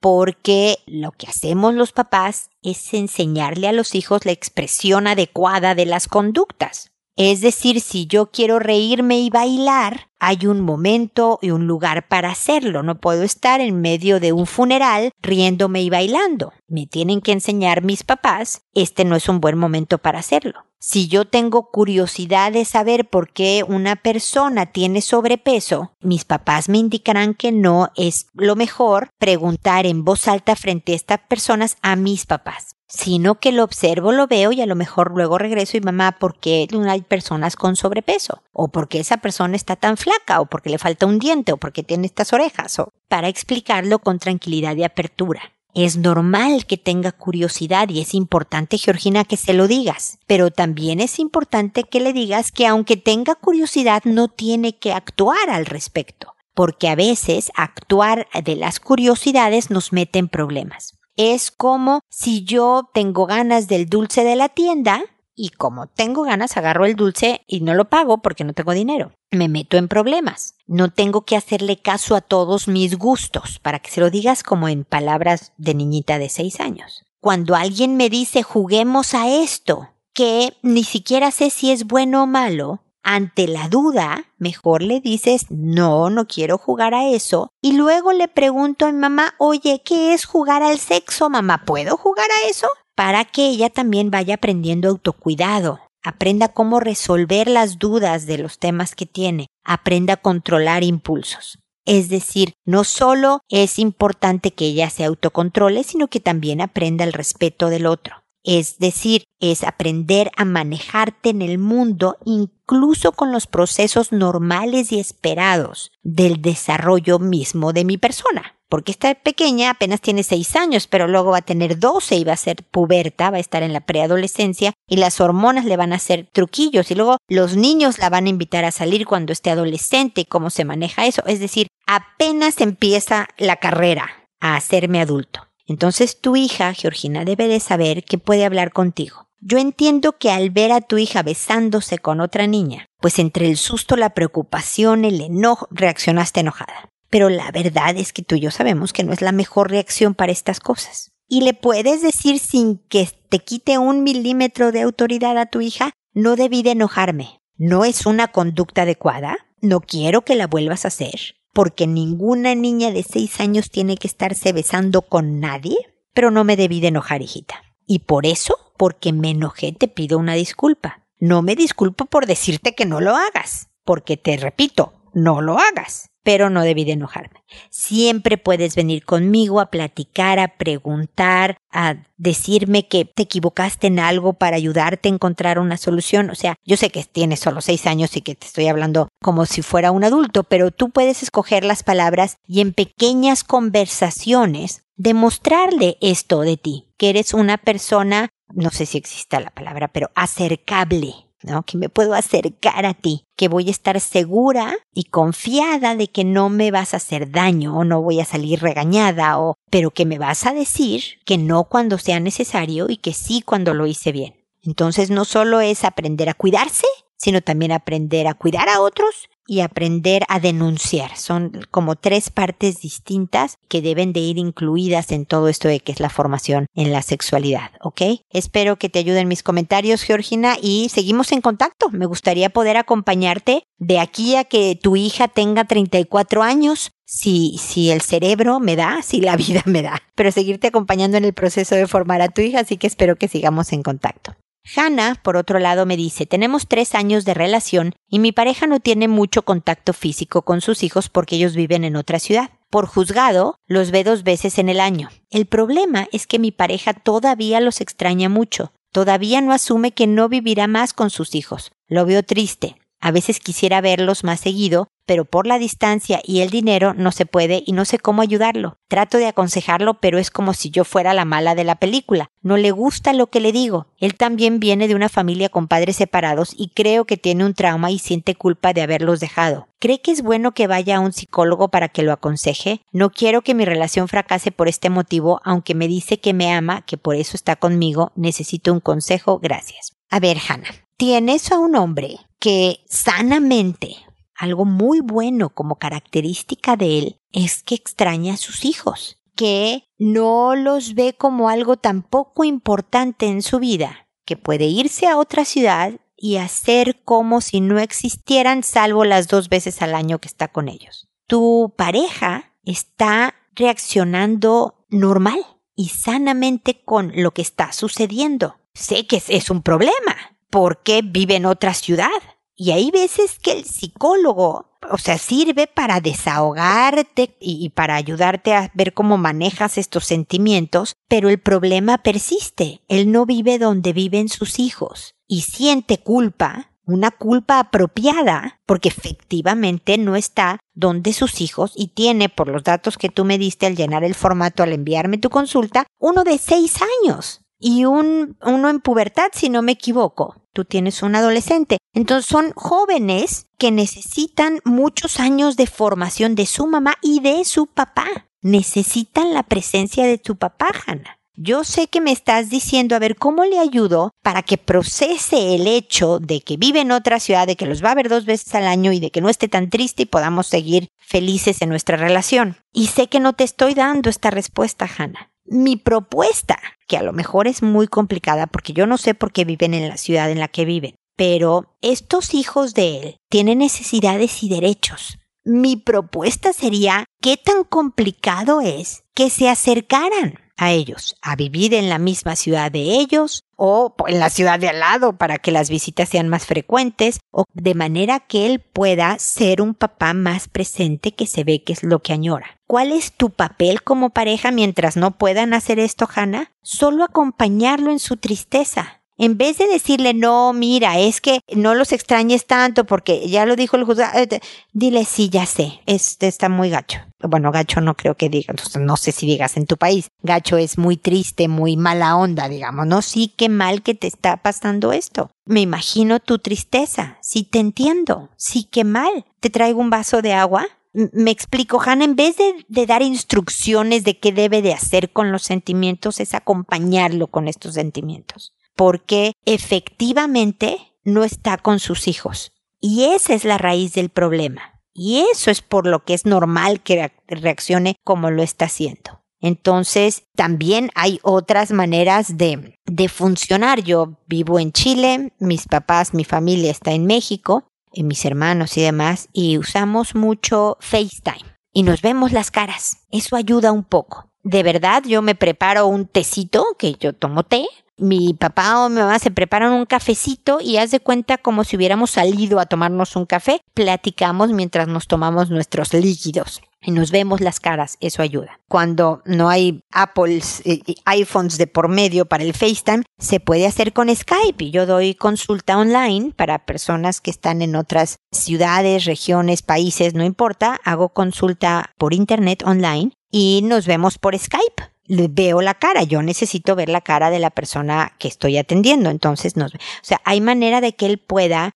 porque 0.00 0.78
lo 0.86 1.12
que 1.12 1.26
hacemos 1.26 1.74
los 1.74 1.92
papás 1.92 2.50
es 2.62 2.92
enseñarle 2.94 3.68
a 3.68 3.72
los 3.72 3.94
hijos 3.94 4.26
la 4.26 4.32
expresión 4.32 5.06
adecuada 5.06 5.74
de 5.74 5.86
las 5.86 6.06
conductas. 6.06 6.92
Es 7.16 7.40
decir, 7.40 7.80
si 7.80 8.06
yo 8.06 8.32
quiero 8.32 8.58
reírme 8.58 9.20
y 9.20 9.30
bailar, 9.30 10.08
hay 10.18 10.46
un 10.46 10.60
momento 10.60 11.38
y 11.40 11.50
un 11.50 11.68
lugar 11.68 12.08
para 12.08 12.30
hacerlo. 12.30 12.82
No 12.82 13.00
puedo 13.00 13.22
estar 13.22 13.60
en 13.60 13.80
medio 13.80 14.18
de 14.18 14.32
un 14.32 14.46
funeral 14.46 15.12
riéndome 15.22 15.82
y 15.82 15.90
bailando. 15.90 16.52
Me 16.66 16.86
tienen 16.86 17.20
que 17.20 17.30
enseñar 17.30 17.82
mis 17.82 18.02
papás, 18.02 18.62
este 18.74 19.04
no 19.04 19.14
es 19.14 19.28
un 19.28 19.40
buen 19.40 19.56
momento 19.56 19.98
para 19.98 20.18
hacerlo. 20.18 20.64
Si 20.80 21.06
yo 21.06 21.24
tengo 21.24 21.70
curiosidad 21.70 22.50
de 22.50 22.64
saber 22.64 23.08
por 23.08 23.32
qué 23.32 23.64
una 23.66 23.94
persona 23.94 24.66
tiene 24.66 25.00
sobrepeso, 25.00 25.92
mis 26.00 26.24
papás 26.24 26.68
me 26.68 26.78
indicarán 26.78 27.34
que 27.34 27.52
no 27.52 27.90
es 27.94 28.26
lo 28.34 28.56
mejor 28.56 29.08
preguntar 29.18 29.86
en 29.86 30.04
voz 30.04 30.26
alta 30.26 30.56
frente 30.56 30.92
a 30.92 30.96
estas 30.96 31.20
personas 31.20 31.76
a 31.80 31.94
mis 31.94 32.26
papás 32.26 32.73
sino 32.86 33.36
que 33.36 33.52
lo 33.52 33.64
observo, 33.64 34.12
lo 34.12 34.26
veo 34.26 34.52
y 34.52 34.60
a 34.60 34.66
lo 34.66 34.74
mejor 34.74 35.12
luego 35.12 35.38
regreso 35.38 35.76
y 35.76 35.80
mamá, 35.80 36.12
¿por 36.18 36.38
qué 36.38 36.68
hay 36.88 37.02
personas 37.02 37.56
con 37.56 37.76
sobrepeso? 37.76 38.42
O 38.52 38.68
porque 38.68 39.00
esa 39.00 39.16
persona 39.18 39.56
está 39.56 39.76
tan 39.76 39.96
flaca, 39.96 40.40
o 40.40 40.46
porque 40.46 40.70
le 40.70 40.78
falta 40.78 41.06
un 41.06 41.18
diente, 41.18 41.52
o 41.52 41.56
porque 41.56 41.82
tiene 41.82 42.06
estas 42.06 42.32
orejas, 42.32 42.78
o 42.78 42.92
para 43.08 43.28
explicarlo 43.28 43.98
con 43.98 44.18
tranquilidad 44.18 44.76
y 44.76 44.84
apertura. 44.84 45.40
Es 45.74 45.96
normal 45.96 46.66
que 46.66 46.76
tenga 46.76 47.10
curiosidad 47.10 47.88
y 47.88 48.00
es 48.00 48.14
importante, 48.14 48.78
Georgina, 48.78 49.24
que 49.24 49.36
se 49.36 49.54
lo 49.54 49.66
digas, 49.66 50.18
pero 50.28 50.52
también 50.52 51.00
es 51.00 51.18
importante 51.18 51.82
que 51.82 51.98
le 51.98 52.12
digas 52.12 52.52
que 52.52 52.68
aunque 52.68 52.96
tenga 52.96 53.34
curiosidad 53.34 54.02
no 54.04 54.28
tiene 54.28 54.78
que 54.78 54.92
actuar 54.92 55.50
al 55.50 55.66
respecto, 55.66 56.34
porque 56.54 56.88
a 56.88 56.94
veces 56.94 57.50
actuar 57.56 58.28
de 58.44 58.54
las 58.54 58.78
curiosidades 58.78 59.70
nos 59.70 59.92
mete 59.92 60.20
en 60.20 60.28
problemas 60.28 60.94
es 61.16 61.50
como 61.50 62.00
si 62.08 62.44
yo 62.44 62.90
tengo 62.92 63.26
ganas 63.26 63.68
del 63.68 63.88
dulce 63.88 64.24
de 64.24 64.36
la 64.36 64.48
tienda, 64.48 65.02
y 65.36 65.50
como 65.50 65.88
tengo 65.88 66.22
ganas 66.22 66.56
agarro 66.56 66.86
el 66.86 66.94
dulce 66.94 67.42
y 67.46 67.60
no 67.60 67.74
lo 67.74 67.86
pago 67.86 68.18
porque 68.18 68.44
no 68.44 68.52
tengo 68.52 68.72
dinero. 68.72 69.12
Me 69.30 69.48
meto 69.48 69.76
en 69.76 69.88
problemas. 69.88 70.54
No 70.66 70.90
tengo 70.92 71.24
que 71.24 71.36
hacerle 71.36 71.76
caso 71.76 72.14
a 72.14 72.20
todos 72.20 72.68
mis 72.68 72.96
gustos, 72.96 73.58
para 73.58 73.80
que 73.80 73.90
se 73.90 74.00
lo 74.00 74.10
digas 74.10 74.42
como 74.42 74.68
en 74.68 74.84
palabras 74.84 75.52
de 75.56 75.74
niñita 75.74 76.18
de 76.18 76.28
seis 76.28 76.60
años. 76.60 77.04
Cuando 77.20 77.56
alguien 77.56 77.96
me 77.96 78.10
dice 78.10 78.42
juguemos 78.42 79.14
a 79.14 79.28
esto, 79.28 79.88
que 80.12 80.56
ni 80.62 80.84
siquiera 80.84 81.30
sé 81.30 81.50
si 81.50 81.72
es 81.72 81.84
bueno 81.84 82.22
o 82.22 82.26
malo, 82.26 82.80
ante 83.04 83.46
la 83.46 83.68
duda, 83.68 84.24
mejor 84.38 84.82
le 84.82 85.00
dices, 85.00 85.46
no, 85.50 86.10
no 86.10 86.26
quiero 86.26 86.58
jugar 86.58 86.94
a 86.94 87.08
eso. 87.08 87.50
Y 87.62 87.74
luego 87.74 88.12
le 88.12 88.26
pregunto 88.28 88.86
a 88.86 88.92
mi 88.92 88.98
mamá, 88.98 89.34
oye, 89.38 89.82
¿qué 89.84 90.14
es 90.14 90.24
jugar 90.24 90.62
al 90.62 90.78
sexo, 90.78 91.30
mamá? 91.30 91.64
¿Puedo 91.64 91.96
jugar 91.96 92.26
a 92.26 92.48
eso? 92.48 92.66
Para 92.96 93.24
que 93.24 93.48
ella 93.48 93.70
también 93.70 94.10
vaya 94.10 94.36
aprendiendo 94.36 94.88
autocuidado, 94.88 95.80
aprenda 96.02 96.48
cómo 96.48 96.80
resolver 96.80 97.48
las 97.48 97.78
dudas 97.78 98.26
de 98.26 98.38
los 98.38 98.58
temas 98.58 98.94
que 98.94 99.06
tiene, 99.06 99.48
aprenda 99.64 100.14
a 100.14 100.22
controlar 100.22 100.82
impulsos. 100.82 101.58
Es 101.86 102.08
decir, 102.08 102.54
no 102.64 102.84
solo 102.84 103.40
es 103.50 103.78
importante 103.78 104.52
que 104.52 104.64
ella 104.64 104.88
se 104.88 105.04
autocontrole, 105.04 105.84
sino 105.84 106.08
que 106.08 106.20
también 106.20 106.62
aprenda 106.62 107.04
el 107.04 107.12
respeto 107.12 107.68
del 107.68 107.84
otro. 107.86 108.23
Es 108.44 108.78
decir, 108.78 109.24
es 109.40 109.64
aprender 109.64 110.30
a 110.36 110.44
manejarte 110.44 111.30
en 111.30 111.40
el 111.40 111.58
mundo 111.58 112.18
incluso 112.26 113.12
con 113.12 113.32
los 113.32 113.46
procesos 113.46 114.12
normales 114.12 114.92
y 114.92 115.00
esperados 115.00 115.90
del 116.02 116.42
desarrollo 116.42 117.18
mismo 117.18 117.72
de 117.72 117.84
mi 117.84 117.96
persona. 117.96 118.54
Porque 118.68 118.92
esta 118.92 119.14
pequeña 119.14 119.70
apenas 119.70 120.00
tiene 120.00 120.22
seis 120.22 120.56
años, 120.56 120.86
pero 120.86 121.08
luego 121.08 121.30
va 121.30 121.38
a 121.38 121.42
tener 121.42 121.78
doce 121.78 122.16
y 122.16 122.24
va 122.24 122.32
a 122.32 122.36
ser 122.36 122.64
puberta, 122.70 123.30
va 123.30 123.36
a 123.38 123.40
estar 123.40 123.62
en 123.62 123.72
la 123.72 123.80
preadolescencia 123.80 124.72
y 124.88 124.96
las 124.96 125.20
hormonas 125.20 125.64
le 125.64 125.76
van 125.76 125.92
a 125.92 125.96
hacer 125.96 126.28
truquillos 126.32 126.90
y 126.90 126.94
luego 126.94 127.18
los 127.28 127.56
niños 127.56 127.98
la 127.98 128.10
van 128.10 128.26
a 128.26 128.30
invitar 128.30 128.64
a 128.64 128.72
salir 128.72 129.06
cuando 129.06 129.32
esté 129.32 129.50
adolescente 129.50 130.22
y 130.22 130.26
cómo 130.26 130.50
se 130.50 130.64
maneja 130.64 131.06
eso. 131.06 131.22
Es 131.26 131.40
decir, 131.40 131.68
apenas 131.86 132.60
empieza 132.60 133.28
la 133.38 133.56
carrera 133.56 134.10
a 134.40 134.56
hacerme 134.56 135.00
adulto. 135.00 135.46
Entonces 135.66 136.20
tu 136.20 136.36
hija, 136.36 136.72
Georgina, 136.74 137.24
debe 137.24 137.48
de 137.48 137.60
saber 137.60 138.04
que 138.04 138.18
puede 138.18 138.44
hablar 138.44 138.72
contigo. 138.72 139.28
Yo 139.40 139.58
entiendo 139.58 140.16
que 140.16 140.30
al 140.30 140.50
ver 140.50 140.72
a 140.72 140.80
tu 140.80 140.96
hija 140.96 141.22
besándose 141.22 141.98
con 141.98 142.20
otra 142.20 142.46
niña, 142.46 142.86
pues 143.00 143.18
entre 143.18 143.48
el 143.48 143.56
susto, 143.56 143.96
la 143.96 144.10
preocupación, 144.10 145.04
el 145.04 145.20
enojo, 145.20 145.68
reaccionaste 145.70 146.40
enojada. 146.40 146.88
Pero 147.10 147.28
la 147.28 147.50
verdad 147.50 147.96
es 147.96 148.12
que 148.12 148.22
tú 148.22 148.36
y 148.36 148.40
yo 148.40 148.50
sabemos 148.50 148.92
que 148.92 149.04
no 149.04 149.12
es 149.12 149.20
la 149.20 149.32
mejor 149.32 149.70
reacción 149.70 150.14
para 150.14 150.32
estas 150.32 150.60
cosas. 150.60 151.12
Y 151.28 151.42
le 151.42 151.54
puedes 151.54 152.02
decir 152.02 152.38
sin 152.38 152.78
que 152.88 153.08
te 153.28 153.38
quite 153.38 153.78
un 153.78 154.02
milímetro 154.02 154.72
de 154.72 154.82
autoridad 154.82 155.36
a 155.38 155.46
tu 155.46 155.60
hija, 155.60 155.92
no 156.12 156.36
debí 156.36 156.62
de 156.62 156.72
enojarme. 156.72 157.40
No 157.56 157.84
es 157.84 158.06
una 158.06 158.28
conducta 158.28 158.82
adecuada. 158.82 159.36
No 159.60 159.80
quiero 159.80 160.22
que 160.22 160.36
la 160.36 160.46
vuelvas 160.46 160.84
a 160.84 160.88
hacer 160.88 161.36
porque 161.54 161.86
ninguna 161.86 162.54
niña 162.54 162.90
de 162.90 163.02
seis 163.02 163.40
años 163.40 163.70
tiene 163.70 163.96
que 163.96 164.06
estarse 164.06 164.52
besando 164.52 165.00
con 165.00 165.40
nadie, 165.40 165.76
pero 166.12 166.30
no 166.30 166.44
me 166.44 166.56
debí 166.56 166.80
de 166.80 166.88
enojar, 166.88 167.22
hijita. 167.22 167.62
Y 167.86 168.00
por 168.00 168.26
eso, 168.26 168.58
porque 168.76 169.14
me 169.14 169.30
enojé, 169.30 169.72
te 169.72 169.88
pido 169.88 170.18
una 170.18 170.34
disculpa. 170.34 171.06
No 171.18 171.40
me 171.40 171.56
disculpo 171.56 172.04
por 172.04 172.26
decirte 172.26 172.74
que 172.74 172.84
no 172.84 173.00
lo 173.00 173.16
hagas, 173.16 173.68
porque 173.84 174.18
te 174.18 174.36
repito, 174.36 174.92
no 175.14 175.40
lo 175.40 175.58
hagas 175.58 176.10
pero 176.24 176.50
no 176.50 176.62
debí 176.62 176.84
de 176.84 176.92
enojarme. 176.92 177.44
Siempre 177.70 178.38
puedes 178.38 178.74
venir 178.74 179.04
conmigo 179.04 179.60
a 179.60 179.70
platicar, 179.70 180.40
a 180.40 180.56
preguntar, 180.56 181.58
a 181.70 181.96
decirme 182.16 182.88
que 182.88 183.04
te 183.04 183.24
equivocaste 183.24 183.86
en 183.86 184.00
algo 184.00 184.32
para 184.32 184.56
ayudarte 184.56 185.08
a 185.08 185.12
encontrar 185.12 185.58
una 185.58 185.76
solución. 185.76 186.30
O 186.30 186.34
sea, 186.34 186.56
yo 186.64 186.76
sé 186.76 186.90
que 186.90 187.04
tienes 187.04 187.40
solo 187.40 187.60
seis 187.60 187.86
años 187.86 188.16
y 188.16 188.22
que 188.22 188.34
te 188.34 188.46
estoy 188.46 188.66
hablando 188.66 189.08
como 189.22 189.46
si 189.46 189.62
fuera 189.62 189.92
un 189.92 190.02
adulto, 190.02 190.42
pero 190.42 190.70
tú 190.70 190.90
puedes 190.90 191.22
escoger 191.22 191.64
las 191.64 191.82
palabras 191.82 192.38
y 192.46 192.60
en 192.60 192.72
pequeñas 192.72 193.44
conversaciones 193.44 194.82
demostrarle 194.96 195.98
esto 196.00 196.40
de 196.40 196.56
ti, 196.56 196.86
que 196.96 197.10
eres 197.10 197.34
una 197.34 197.58
persona, 197.58 198.30
no 198.54 198.70
sé 198.70 198.86
si 198.86 198.96
exista 198.98 199.40
la 199.40 199.50
palabra, 199.50 199.88
pero 199.88 200.10
acercable, 200.14 201.14
¿no? 201.44 201.62
Que 201.62 201.78
me 201.78 201.88
puedo 201.88 202.14
acercar 202.14 202.86
a 202.86 202.94
ti, 202.94 203.26
que 203.36 203.48
voy 203.48 203.68
a 203.68 203.70
estar 203.70 204.00
segura 204.00 204.74
y 204.92 205.04
confiada 205.04 205.94
de 205.94 206.08
que 206.08 206.24
no 206.24 206.48
me 206.48 206.70
vas 206.70 206.94
a 206.94 206.96
hacer 206.96 207.30
daño 207.30 207.78
o 207.78 207.84
no 207.84 208.02
voy 208.02 208.20
a 208.20 208.24
salir 208.24 208.60
regañada 208.60 209.38
o, 209.38 209.54
pero 209.70 209.90
que 209.90 210.06
me 210.06 210.18
vas 210.18 210.46
a 210.46 210.54
decir 210.54 211.02
que 211.24 211.38
no 211.38 211.64
cuando 211.64 211.98
sea 211.98 212.18
necesario 212.18 212.86
y 212.88 212.96
que 212.96 213.12
sí 213.12 213.42
cuando 213.42 213.74
lo 213.74 213.86
hice 213.86 214.10
bien. 214.10 214.44
Entonces 214.62 215.10
no 215.10 215.24
solo 215.24 215.60
es 215.60 215.84
aprender 215.84 216.28
a 216.28 216.34
cuidarse, 216.34 216.86
sino 217.16 217.42
también 217.42 217.72
aprender 217.72 218.26
a 218.26 218.34
cuidar 218.34 218.68
a 218.68 218.80
otros 218.80 219.28
y 219.46 219.60
aprender 219.60 220.24
a 220.28 220.40
denunciar. 220.40 221.16
Son 221.16 221.66
como 221.70 221.96
tres 221.96 222.30
partes 222.30 222.80
distintas 222.80 223.58
que 223.68 223.82
deben 223.82 224.12
de 224.12 224.20
ir 224.20 224.38
incluidas 224.38 225.12
en 225.12 225.26
todo 225.26 225.48
esto 225.48 225.68
de 225.68 225.80
que 225.80 225.92
es 225.92 226.00
la 226.00 226.10
formación 226.10 226.66
en 226.74 226.92
la 226.92 227.02
sexualidad, 227.02 227.70
¿ok? 227.82 228.02
Espero 228.30 228.76
que 228.76 228.88
te 228.88 228.98
ayuden 228.98 229.28
mis 229.28 229.42
comentarios, 229.42 230.02
Georgina, 230.02 230.56
y 230.60 230.88
seguimos 230.88 231.32
en 231.32 231.40
contacto. 231.40 231.90
Me 231.90 232.06
gustaría 232.06 232.50
poder 232.50 232.76
acompañarte 232.76 233.64
de 233.78 234.00
aquí 234.00 234.36
a 234.36 234.44
que 234.44 234.78
tu 234.80 234.96
hija 234.96 235.28
tenga 235.28 235.64
34 235.64 236.42
años, 236.42 236.92
si, 237.04 237.58
si 237.58 237.90
el 237.90 238.00
cerebro 238.00 238.60
me 238.60 238.76
da, 238.76 239.02
si 239.02 239.20
la 239.20 239.36
vida 239.36 239.62
me 239.66 239.82
da, 239.82 240.02
pero 240.14 240.32
seguirte 240.32 240.68
acompañando 240.68 241.16
en 241.16 241.24
el 241.24 241.34
proceso 241.34 241.74
de 241.74 241.86
formar 241.86 242.22
a 242.22 242.28
tu 242.28 242.40
hija, 242.40 242.60
así 242.60 242.76
que 242.76 242.86
espero 242.86 243.16
que 243.16 243.28
sigamos 243.28 243.72
en 243.72 243.82
contacto. 243.82 244.34
Hannah, 244.76 245.16
por 245.22 245.36
otro 245.36 245.58
lado, 245.58 245.84
me 245.84 245.96
dice, 245.96 246.26
tenemos 246.26 246.66
tres 246.66 246.94
años 246.94 247.24
de 247.24 247.34
relación 247.34 247.94
y 248.08 248.18
mi 248.18 248.32
pareja 248.32 248.66
no 248.66 248.80
tiene 248.80 249.08
mucho 249.08 249.42
contacto 249.42 249.92
físico 249.92 250.42
con 250.42 250.60
sus 250.60 250.82
hijos 250.82 251.08
porque 251.08 251.36
ellos 251.36 251.54
viven 251.54 251.84
en 251.84 251.96
otra 251.96 252.18
ciudad. 252.18 252.50
Por 252.70 252.86
juzgado, 252.86 253.56
los 253.66 253.90
ve 253.90 254.04
dos 254.04 254.24
veces 254.24 254.58
en 254.58 254.68
el 254.68 254.80
año. 254.80 255.10
El 255.30 255.46
problema 255.46 256.08
es 256.12 256.26
que 256.26 256.38
mi 256.38 256.50
pareja 256.50 256.94
todavía 256.94 257.60
los 257.60 257.80
extraña 257.80 258.28
mucho. 258.28 258.72
Todavía 258.90 259.40
no 259.40 259.52
asume 259.52 259.92
que 259.92 260.06
no 260.06 260.28
vivirá 260.28 260.66
más 260.66 260.92
con 260.92 261.10
sus 261.10 261.34
hijos. 261.34 261.72
Lo 261.86 262.06
veo 262.06 262.22
triste. 262.22 262.76
A 263.00 263.10
veces 263.10 263.38
quisiera 263.38 263.82
verlos 263.82 264.24
más 264.24 264.40
seguido, 264.40 264.88
pero 265.06 265.24
por 265.24 265.46
la 265.46 265.58
distancia 265.58 266.20
y 266.24 266.40
el 266.40 266.50
dinero 266.50 266.94
no 266.94 267.12
se 267.12 267.26
puede 267.26 267.62
y 267.66 267.72
no 267.72 267.84
sé 267.84 267.98
cómo 267.98 268.22
ayudarlo. 268.22 268.78
Trato 268.88 269.18
de 269.18 269.26
aconsejarlo, 269.26 269.94
pero 269.94 270.18
es 270.18 270.30
como 270.30 270.54
si 270.54 270.70
yo 270.70 270.84
fuera 270.84 271.14
la 271.14 271.24
mala 271.24 271.54
de 271.54 271.64
la 271.64 271.76
película. 271.76 272.30
No 272.42 272.56
le 272.56 272.70
gusta 272.70 273.12
lo 273.12 273.28
que 273.28 273.40
le 273.40 273.52
digo. 273.52 273.86
Él 273.98 274.14
también 274.14 274.60
viene 274.60 274.88
de 274.88 274.94
una 274.94 275.08
familia 275.08 275.48
con 275.48 275.68
padres 275.68 275.96
separados 275.96 276.54
y 276.56 276.68
creo 276.68 277.04
que 277.04 277.16
tiene 277.16 277.44
un 277.44 277.54
trauma 277.54 277.90
y 277.90 277.98
siente 277.98 278.34
culpa 278.34 278.72
de 278.72 278.82
haberlos 278.82 279.20
dejado. 279.20 279.68
¿Cree 279.78 280.00
que 280.00 280.12
es 280.12 280.22
bueno 280.22 280.52
que 280.52 280.66
vaya 280.66 280.96
a 280.96 281.00
un 281.00 281.12
psicólogo 281.12 281.68
para 281.68 281.88
que 281.88 282.02
lo 282.02 282.12
aconseje? 282.12 282.80
No 282.92 283.10
quiero 283.10 283.42
que 283.42 283.54
mi 283.54 283.64
relación 283.64 284.08
fracase 284.08 284.50
por 284.50 284.68
este 284.68 284.90
motivo, 284.90 285.40
aunque 285.44 285.74
me 285.74 285.88
dice 285.88 286.20
que 286.20 286.32
me 286.32 286.52
ama, 286.52 286.82
que 286.82 286.96
por 286.96 287.16
eso 287.16 287.36
está 287.36 287.56
conmigo. 287.56 288.12
Necesito 288.14 288.72
un 288.72 288.80
consejo. 288.80 289.38
Gracias. 289.40 289.92
A 290.10 290.20
ver, 290.20 290.38
Hannah. 290.48 290.86
Tienes 290.96 291.50
a 291.50 291.58
un 291.58 291.74
hombre 291.74 292.20
que 292.38 292.80
sanamente, 292.88 293.96
algo 294.36 294.64
muy 294.64 295.00
bueno 295.00 295.50
como 295.50 295.76
característica 295.76 296.76
de 296.76 296.98
él, 296.98 297.20
es 297.32 297.62
que 297.62 297.74
extraña 297.74 298.34
a 298.34 298.38
sus 298.38 298.64
hijos, 298.64 299.18
que 299.34 299.84
no 299.98 300.54
los 300.54 300.94
ve 300.94 301.14
como 301.14 301.48
algo 301.48 301.76
tan 301.76 302.02
poco 302.02 302.44
importante 302.44 303.26
en 303.26 303.42
su 303.42 303.58
vida, 303.58 304.08
que 304.24 304.36
puede 304.36 304.66
irse 304.66 305.06
a 305.06 305.18
otra 305.18 305.44
ciudad 305.44 305.92
y 306.16 306.36
hacer 306.36 307.02
como 307.04 307.40
si 307.40 307.60
no 307.60 307.78
existieran 307.78 308.62
salvo 308.62 309.04
las 309.04 309.28
dos 309.28 309.48
veces 309.48 309.82
al 309.82 309.94
año 309.94 310.18
que 310.18 310.28
está 310.28 310.48
con 310.48 310.68
ellos. 310.68 311.08
Tu 311.26 311.72
pareja 311.76 312.52
está 312.64 313.34
reaccionando 313.54 314.86
normal 314.88 315.44
y 315.74 315.88
sanamente 315.88 316.82
con 316.84 317.12
lo 317.14 317.32
que 317.32 317.42
está 317.42 317.72
sucediendo. 317.72 318.56
Sé 318.74 319.06
que 319.06 319.22
es 319.26 319.50
un 319.50 319.62
problema 319.62 320.36
porque 320.50 321.02
vive 321.02 321.36
en 321.36 321.46
otra 321.46 321.74
ciudad, 321.74 322.08
y 322.56 322.70
hay 322.70 322.90
veces 322.90 323.38
que 323.40 323.52
el 323.52 323.64
psicólogo, 323.64 324.70
o 324.90 324.98
sea, 324.98 325.18
sirve 325.18 325.66
para 325.66 326.00
desahogarte 326.00 327.36
y, 327.40 327.68
para 327.70 327.96
ayudarte 327.96 328.54
a 328.54 328.70
ver 328.74 328.94
cómo 328.94 329.18
manejas 329.18 329.76
estos 329.76 330.04
sentimientos, 330.04 330.94
pero 331.08 331.28
el 331.28 331.38
problema 331.40 331.98
persiste. 331.98 332.82
Él 332.88 333.10
no 333.10 333.26
vive 333.26 333.58
donde 333.58 333.92
viven 333.92 334.28
sus 334.28 334.60
hijos 334.60 335.16
y 335.26 335.42
siente 335.42 335.98
culpa, 335.98 336.70
una 336.86 337.10
culpa 337.10 337.58
apropiada, 337.58 338.60
porque 338.66 338.88
efectivamente 338.88 339.98
no 339.98 340.14
está 340.14 340.60
donde 340.74 341.12
sus 341.12 341.40
hijos 341.40 341.72
y 341.74 341.88
tiene, 341.88 342.28
por 342.28 342.48
los 342.48 342.62
datos 342.62 342.98
que 342.98 343.08
tú 343.08 343.24
me 343.24 343.38
diste 343.38 343.66
al 343.66 343.74
llenar 343.74 344.04
el 344.04 344.14
formato, 344.14 344.62
al 344.62 344.72
enviarme 344.72 345.18
tu 345.18 345.30
consulta, 345.30 345.86
uno 345.98 346.22
de 346.22 346.38
seis 346.38 346.76
años 347.02 347.40
y 347.58 347.84
un, 347.86 348.36
uno 348.42 348.68
en 348.68 348.80
pubertad, 348.80 349.30
si 349.32 349.48
no 349.48 349.62
me 349.62 349.72
equivoco. 349.72 350.43
Tú 350.54 350.64
tienes 350.64 351.02
un 351.02 351.16
adolescente. 351.16 351.78
Entonces 351.92 352.26
son 352.26 352.52
jóvenes 352.54 353.48
que 353.58 353.72
necesitan 353.72 354.60
muchos 354.64 355.18
años 355.18 355.56
de 355.56 355.66
formación 355.66 356.36
de 356.36 356.46
su 356.46 356.68
mamá 356.68 356.94
y 357.02 357.20
de 357.20 357.44
su 357.44 357.66
papá. 357.66 358.06
Necesitan 358.40 359.34
la 359.34 359.42
presencia 359.42 360.06
de 360.06 360.16
tu 360.16 360.36
papá, 360.36 360.70
Hannah. 360.86 361.18
Yo 361.36 361.64
sé 361.64 361.88
que 361.88 362.00
me 362.00 362.12
estás 362.12 362.50
diciendo, 362.50 362.94
a 362.94 363.00
ver, 363.00 363.16
¿cómo 363.16 363.44
le 363.44 363.58
ayudo 363.58 364.12
para 364.22 364.42
que 364.42 364.56
procese 364.56 365.56
el 365.56 365.66
hecho 365.66 366.20
de 366.20 366.40
que 366.40 366.56
vive 366.56 366.82
en 366.82 366.92
otra 366.92 367.18
ciudad, 367.18 367.48
de 367.48 367.56
que 367.56 367.66
los 367.66 367.82
va 367.82 367.90
a 367.90 367.96
ver 367.96 368.08
dos 368.08 368.24
veces 368.24 368.54
al 368.54 368.68
año 368.68 368.92
y 368.92 369.00
de 369.00 369.10
que 369.10 369.20
no 369.20 369.28
esté 369.28 369.48
tan 369.48 369.68
triste 369.68 370.04
y 370.04 370.06
podamos 370.06 370.46
seguir 370.46 370.86
felices 370.96 371.60
en 371.62 371.70
nuestra 371.70 371.96
relación? 371.96 372.58
Y 372.72 372.86
sé 372.86 373.08
que 373.08 373.18
no 373.18 373.32
te 373.32 373.42
estoy 373.42 373.74
dando 373.74 374.08
esta 374.08 374.30
respuesta, 374.30 374.88
Hannah. 374.96 375.33
Mi 375.46 375.76
propuesta, 375.76 376.58
que 376.86 376.96
a 376.96 377.02
lo 377.02 377.12
mejor 377.12 377.48
es 377.48 377.62
muy 377.62 377.86
complicada 377.86 378.46
porque 378.46 378.72
yo 378.72 378.86
no 378.86 378.98
sé 378.98 379.14
por 379.14 379.32
qué 379.32 379.44
viven 379.44 379.74
en 379.74 379.88
la 379.88 379.96
ciudad 379.96 380.30
en 380.30 380.38
la 380.38 380.48
que 380.48 380.64
viven, 380.64 380.96
pero 381.16 381.76
estos 381.82 382.34
hijos 382.34 382.74
de 382.74 382.98
él 383.00 383.16
tienen 383.28 383.58
necesidades 383.58 384.42
y 384.42 384.48
derechos. 384.48 385.18
Mi 385.44 385.76
propuesta 385.76 386.52
sería, 386.52 387.04
¿qué 387.20 387.36
tan 387.36 387.64
complicado 387.64 388.62
es 388.62 389.04
que 389.14 389.28
se 389.28 389.48
acercaran 389.48 390.43
a 390.56 390.72
ellos, 390.72 391.16
a 391.22 391.36
vivir 391.36 391.74
en 391.74 391.88
la 391.88 391.98
misma 391.98 392.36
ciudad 392.36 392.70
de 392.70 392.80
ellos 392.80 393.44
o 393.56 393.94
en 394.06 394.18
la 394.18 394.30
ciudad 394.30 394.58
de 394.58 394.68
al 394.68 394.80
lado 394.80 395.16
para 395.16 395.38
que 395.38 395.50
las 395.50 395.70
visitas 395.70 396.08
sean 396.08 396.28
más 396.28 396.46
frecuentes 396.46 397.20
o 397.30 397.44
de 397.52 397.74
manera 397.74 398.20
que 398.20 398.46
él 398.46 398.60
pueda 398.60 399.18
ser 399.18 399.60
un 399.60 399.74
papá 399.74 400.14
más 400.14 400.48
presente 400.48 401.12
que 401.12 401.26
se 401.26 401.44
ve 401.44 401.62
que 401.62 401.72
es 401.72 401.82
lo 401.82 402.00
que 402.00 402.12
añora. 402.12 402.58
¿Cuál 402.66 402.92
es 402.92 403.12
tu 403.12 403.30
papel 403.30 403.82
como 403.82 404.10
pareja 404.10 404.50
mientras 404.50 404.96
no 404.96 405.12
puedan 405.12 405.54
hacer 405.54 405.78
esto, 405.78 406.08
Hannah? 406.12 406.50
Solo 406.62 407.04
acompañarlo 407.04 407.90
en 407.90 407.98
su 407.98 408.16
tristeza. 408.16 409.03
En 409.16 409.38
vez 409.38 409.58
de 409.58 409.68
decirle, 409.68 410.12
no, 410.12 410.52
mira, 410.52 410.98
es 410.98 411.20
que 411.20 411.40
no 411.54 411.74
los 411.74 411.92
extrañes 411.92 412.46
tanto 412.46 412.84
porque 412.84 413.28
ya 413.28 413.46
lo 413.46 413.54
dijo 413.54 413.76
el 413.76 413.84
juzgado, 413.84 414.18
eh, 414.18 414.40
dile, 414.72 415.04
sí, 415.04 415.28
ya 415.28 415.46
sé, 415.46 415.80
este 415.86 416.26
está 416.26 416.48
muy 416.48 416.68
gacho. 416.68 416.98
Bueno, 417.20 417.52
gacho 417.52 417.80
no 417.80 417.96
creo 417.96 418.16
que 418.16 418.28
diga, 418.28 418.54
no 418.80 418.96
sé 418.96 419.12
si 419.12 419.26
digas 419.26 419.56
en 419.56 419.66
tu 419.66 419.76
país. 419.76 420.08
Gacho 420.22 420.56
es 420.56 420.78
muy 420.78 420.96
triste, 420.96 421.46
muy 421.46 421.76
mala 421.76 422.16
onda, 422.16 422.48
digamos, 422.48 422.86
¿no? 422.88 423.02
Sí, 423.02 423.32
qué 423.36 423.48
mal 423.48 423.82
que 423.82 423.94
te 423.94 424.08
está 424.08 424.38
pasando 424.38 424.92
esto. 424.92 425.30
Me 425.46 425.60
imagino 425.60 426.18
tu 426.18 426.40
tristeza. 426.40 427.18
Sí, 427.22 427.44
te 427.44 427.60
entiendo. 427.60 428.30
Sí, 428.36 428.64
qué 428.64 428.82
mal. 428.82 429.24
¿Te 429.38 429.48
traigo 429.48 429.80
un 429.80 429.90
vaso 429.90 430.22
de 430.22 430.32
agua? 430.32 430.66
me 431.12 431.32
explico, 431.32 431.82
Hannah, 431.84 432.04
en 432.04 432.14
vez 432.14 432.36
de, 432.36 432.86
dar 432.86 433.02
instrucciones 433.02 434.04
de 434.04 434.20
qué 434.20 434.30
debe 434.30 434.62
de 434.62 434.72
hacer 434.72 435.10
con 435.10 435.32
los 435.32 435.42
sentimientos, 435.42 436.20
es 436.20 436.34
acompañarlo 436.34 437.26
con 437.26 437.48
estos 437.48 437.74
sentimientos 437.74 438.54
porque 438.74 439.32
efectivamente 439.44 440.78
no 441.04 441.24
está 441.24 441.58
con 441.58 441.80
sus 441.80 442.08
hijos. 442.08 442.52
Y 442.80 443.04
esa 443.04 443.34
es 443.34 443.44
la 443.44 443.58
raíz 443.58 443.94
del 443.94 444.10
problema. 444.10 444.80
Y 444.92 445.24
eso 445.32 445.50
es 445.50 445.60
por 445.60 445.86
lo 445.86 446.04
que 446.04 446.14
es 446.14 446.24
normal 446.24 446.80
que 446.82 447.12
reaccione 447.26 447.96
como 448.04 448.30
lo 448.30 448.42
está 448.42 448.66
haciendo. 448.66 449.22
Entonces, 449.40 450.24
también 450.34 450.90
hay 450.94 451.18
otras 451.22 451.70
maneras 451.70 452.38
de, 452.38 452.78
de 452.86 453.08
funcionar. 453.08 453.82
Yo 453.82 454.18
vivo 454.26 454.58
en 454.58 454.72
Chile, 454.72 455.32
mis 455.38 455.66
papás, 455.66 456.14
mi 456.14 456.24
familia 456.24 456.70
está 456.70 456.92
en 456.92 457.06
México, 457.06 457.64
y 457.92 458.04
mis 458.04 458.24
hermanos 458.24 458.76
y 458.76 458.82
demás, 458.82 459.28
y 459.32 459.58
usamos 459.58 460.14
mucho 460.14 460.76
FaceTime 460.80 461.54
y 461.72 461.82
nos 461.82 462.02
vemos 462.02 462.32
las 462.32 462.50
caras. 462.50 462.98
Eso 463.10 463.36
ayuda 463.36 463.72
un 463.72 463.84
poco. 463.84 464.30
De 464.42 464.62
verdad, 464.62 465.02
yo 465.06 465.22
me 465.22 465.34
preparo 465.34 465.86
un 465.86 466.06
tecito, 466.06 466.64
que 466.78 466.94
yo 466.94 467.12
tomo 467.12 467.42
té, 467.42 467.66
mi 467.96 468.34
papá 468.34 468.84
o 468.84 468.88
mi 468.88 469.00
mamá 469.00 469.18
se 469.18 469.30
preparan 469.30 469.72
un 469.72 469.86
cafecito 469.86 470.58
y 470.60 470.76
haz 470.78 470.90
de 470.90 471.00
cuenta 471.00 471.38
como 471.38 471.64
si 471.64 471.76
hubiéramos 471.76 472.10
salido 472.10 472.60
a 472.60 472.66
tomarnos 472.66 473.16
un 473.16 473.26
café, 473.26 473.60
platicamos 473.74 474.50
mientras 474.50 474.88
nos 474.88 475.06
tomamos 475.06 475.50
nuestros 475.50 475.92
líquidos 475.92 476.60
y 476.84 476.90
nos 476.90 477.10
vemos 477.10 477.40
las 477.40 477.60
caras, 477.60 477.96
eso 478.00 478.22
ayuda. 478.22 478.60
Cuando 478.68 479.22
no 479.24 479.48
hay 479.48 479.82
Apples, 479.90 480.62
y 480.64 480.96
iPhones 481.06 481.56
de 481.56 481.66
por 481.66 481.88
medio 481.88 482.26
para 482.26 482.44
el 482.44 482.52
FaceTime, 482.52 483.04
se 483.18 483.40
puede 483.40 483.66
hacer 483.66 483.92
con 483.92 484.14
Skype 484.14 484.64
y 484.64 484.70
yo 484.70 484.86
doy 484.86 485.14
consulta 485.14 485.78
online 485.78 486.32
para 486.36 486.66
personas 486.66 487.20
que 487.20 487.30
están 487.30 487.62
en 487.62 487.74
otras 487.76 488.16
ciudades, 488.32 489.06
regiones, 489.06 489.62
países, 489.62 490.14
no 490.14 490.24
importa, 490.24 490.78
hago 490.84 491.10
consulta 491.10 491.92
por 491.96 492.12
internet 492.12 492.62
online 492.66 493.12
y 493.30 493.62
nos 493.64 493.86
vemos 493.86 494.18
por 494.18 494.38
Skype 494.38 494.93
veo 495.08 495.60
la 495.60 495.74
cara, 495.74 496.02
yo 496.02 496.22
necesito 496.22 496.74
ver 496.76 496.88
la 496.88 497.00
cara 497.00 497.30
de 497.30 497.38
la 497.38 497.50
persona 497.50 498.12
que 498.18 498.28
estoy 498.28 498.56
atendiendo, 498.56 499.10
entonces 499.10 499.56
nos, 499.56 499.74
o 499.74 499.78
sea, 500.02 500.20
hay 500.24 500.40
manera 500.40 500.80
de 500.80 500.94
que 500.94 501.06
él 501.06 501.18
pueda 501.18 501.72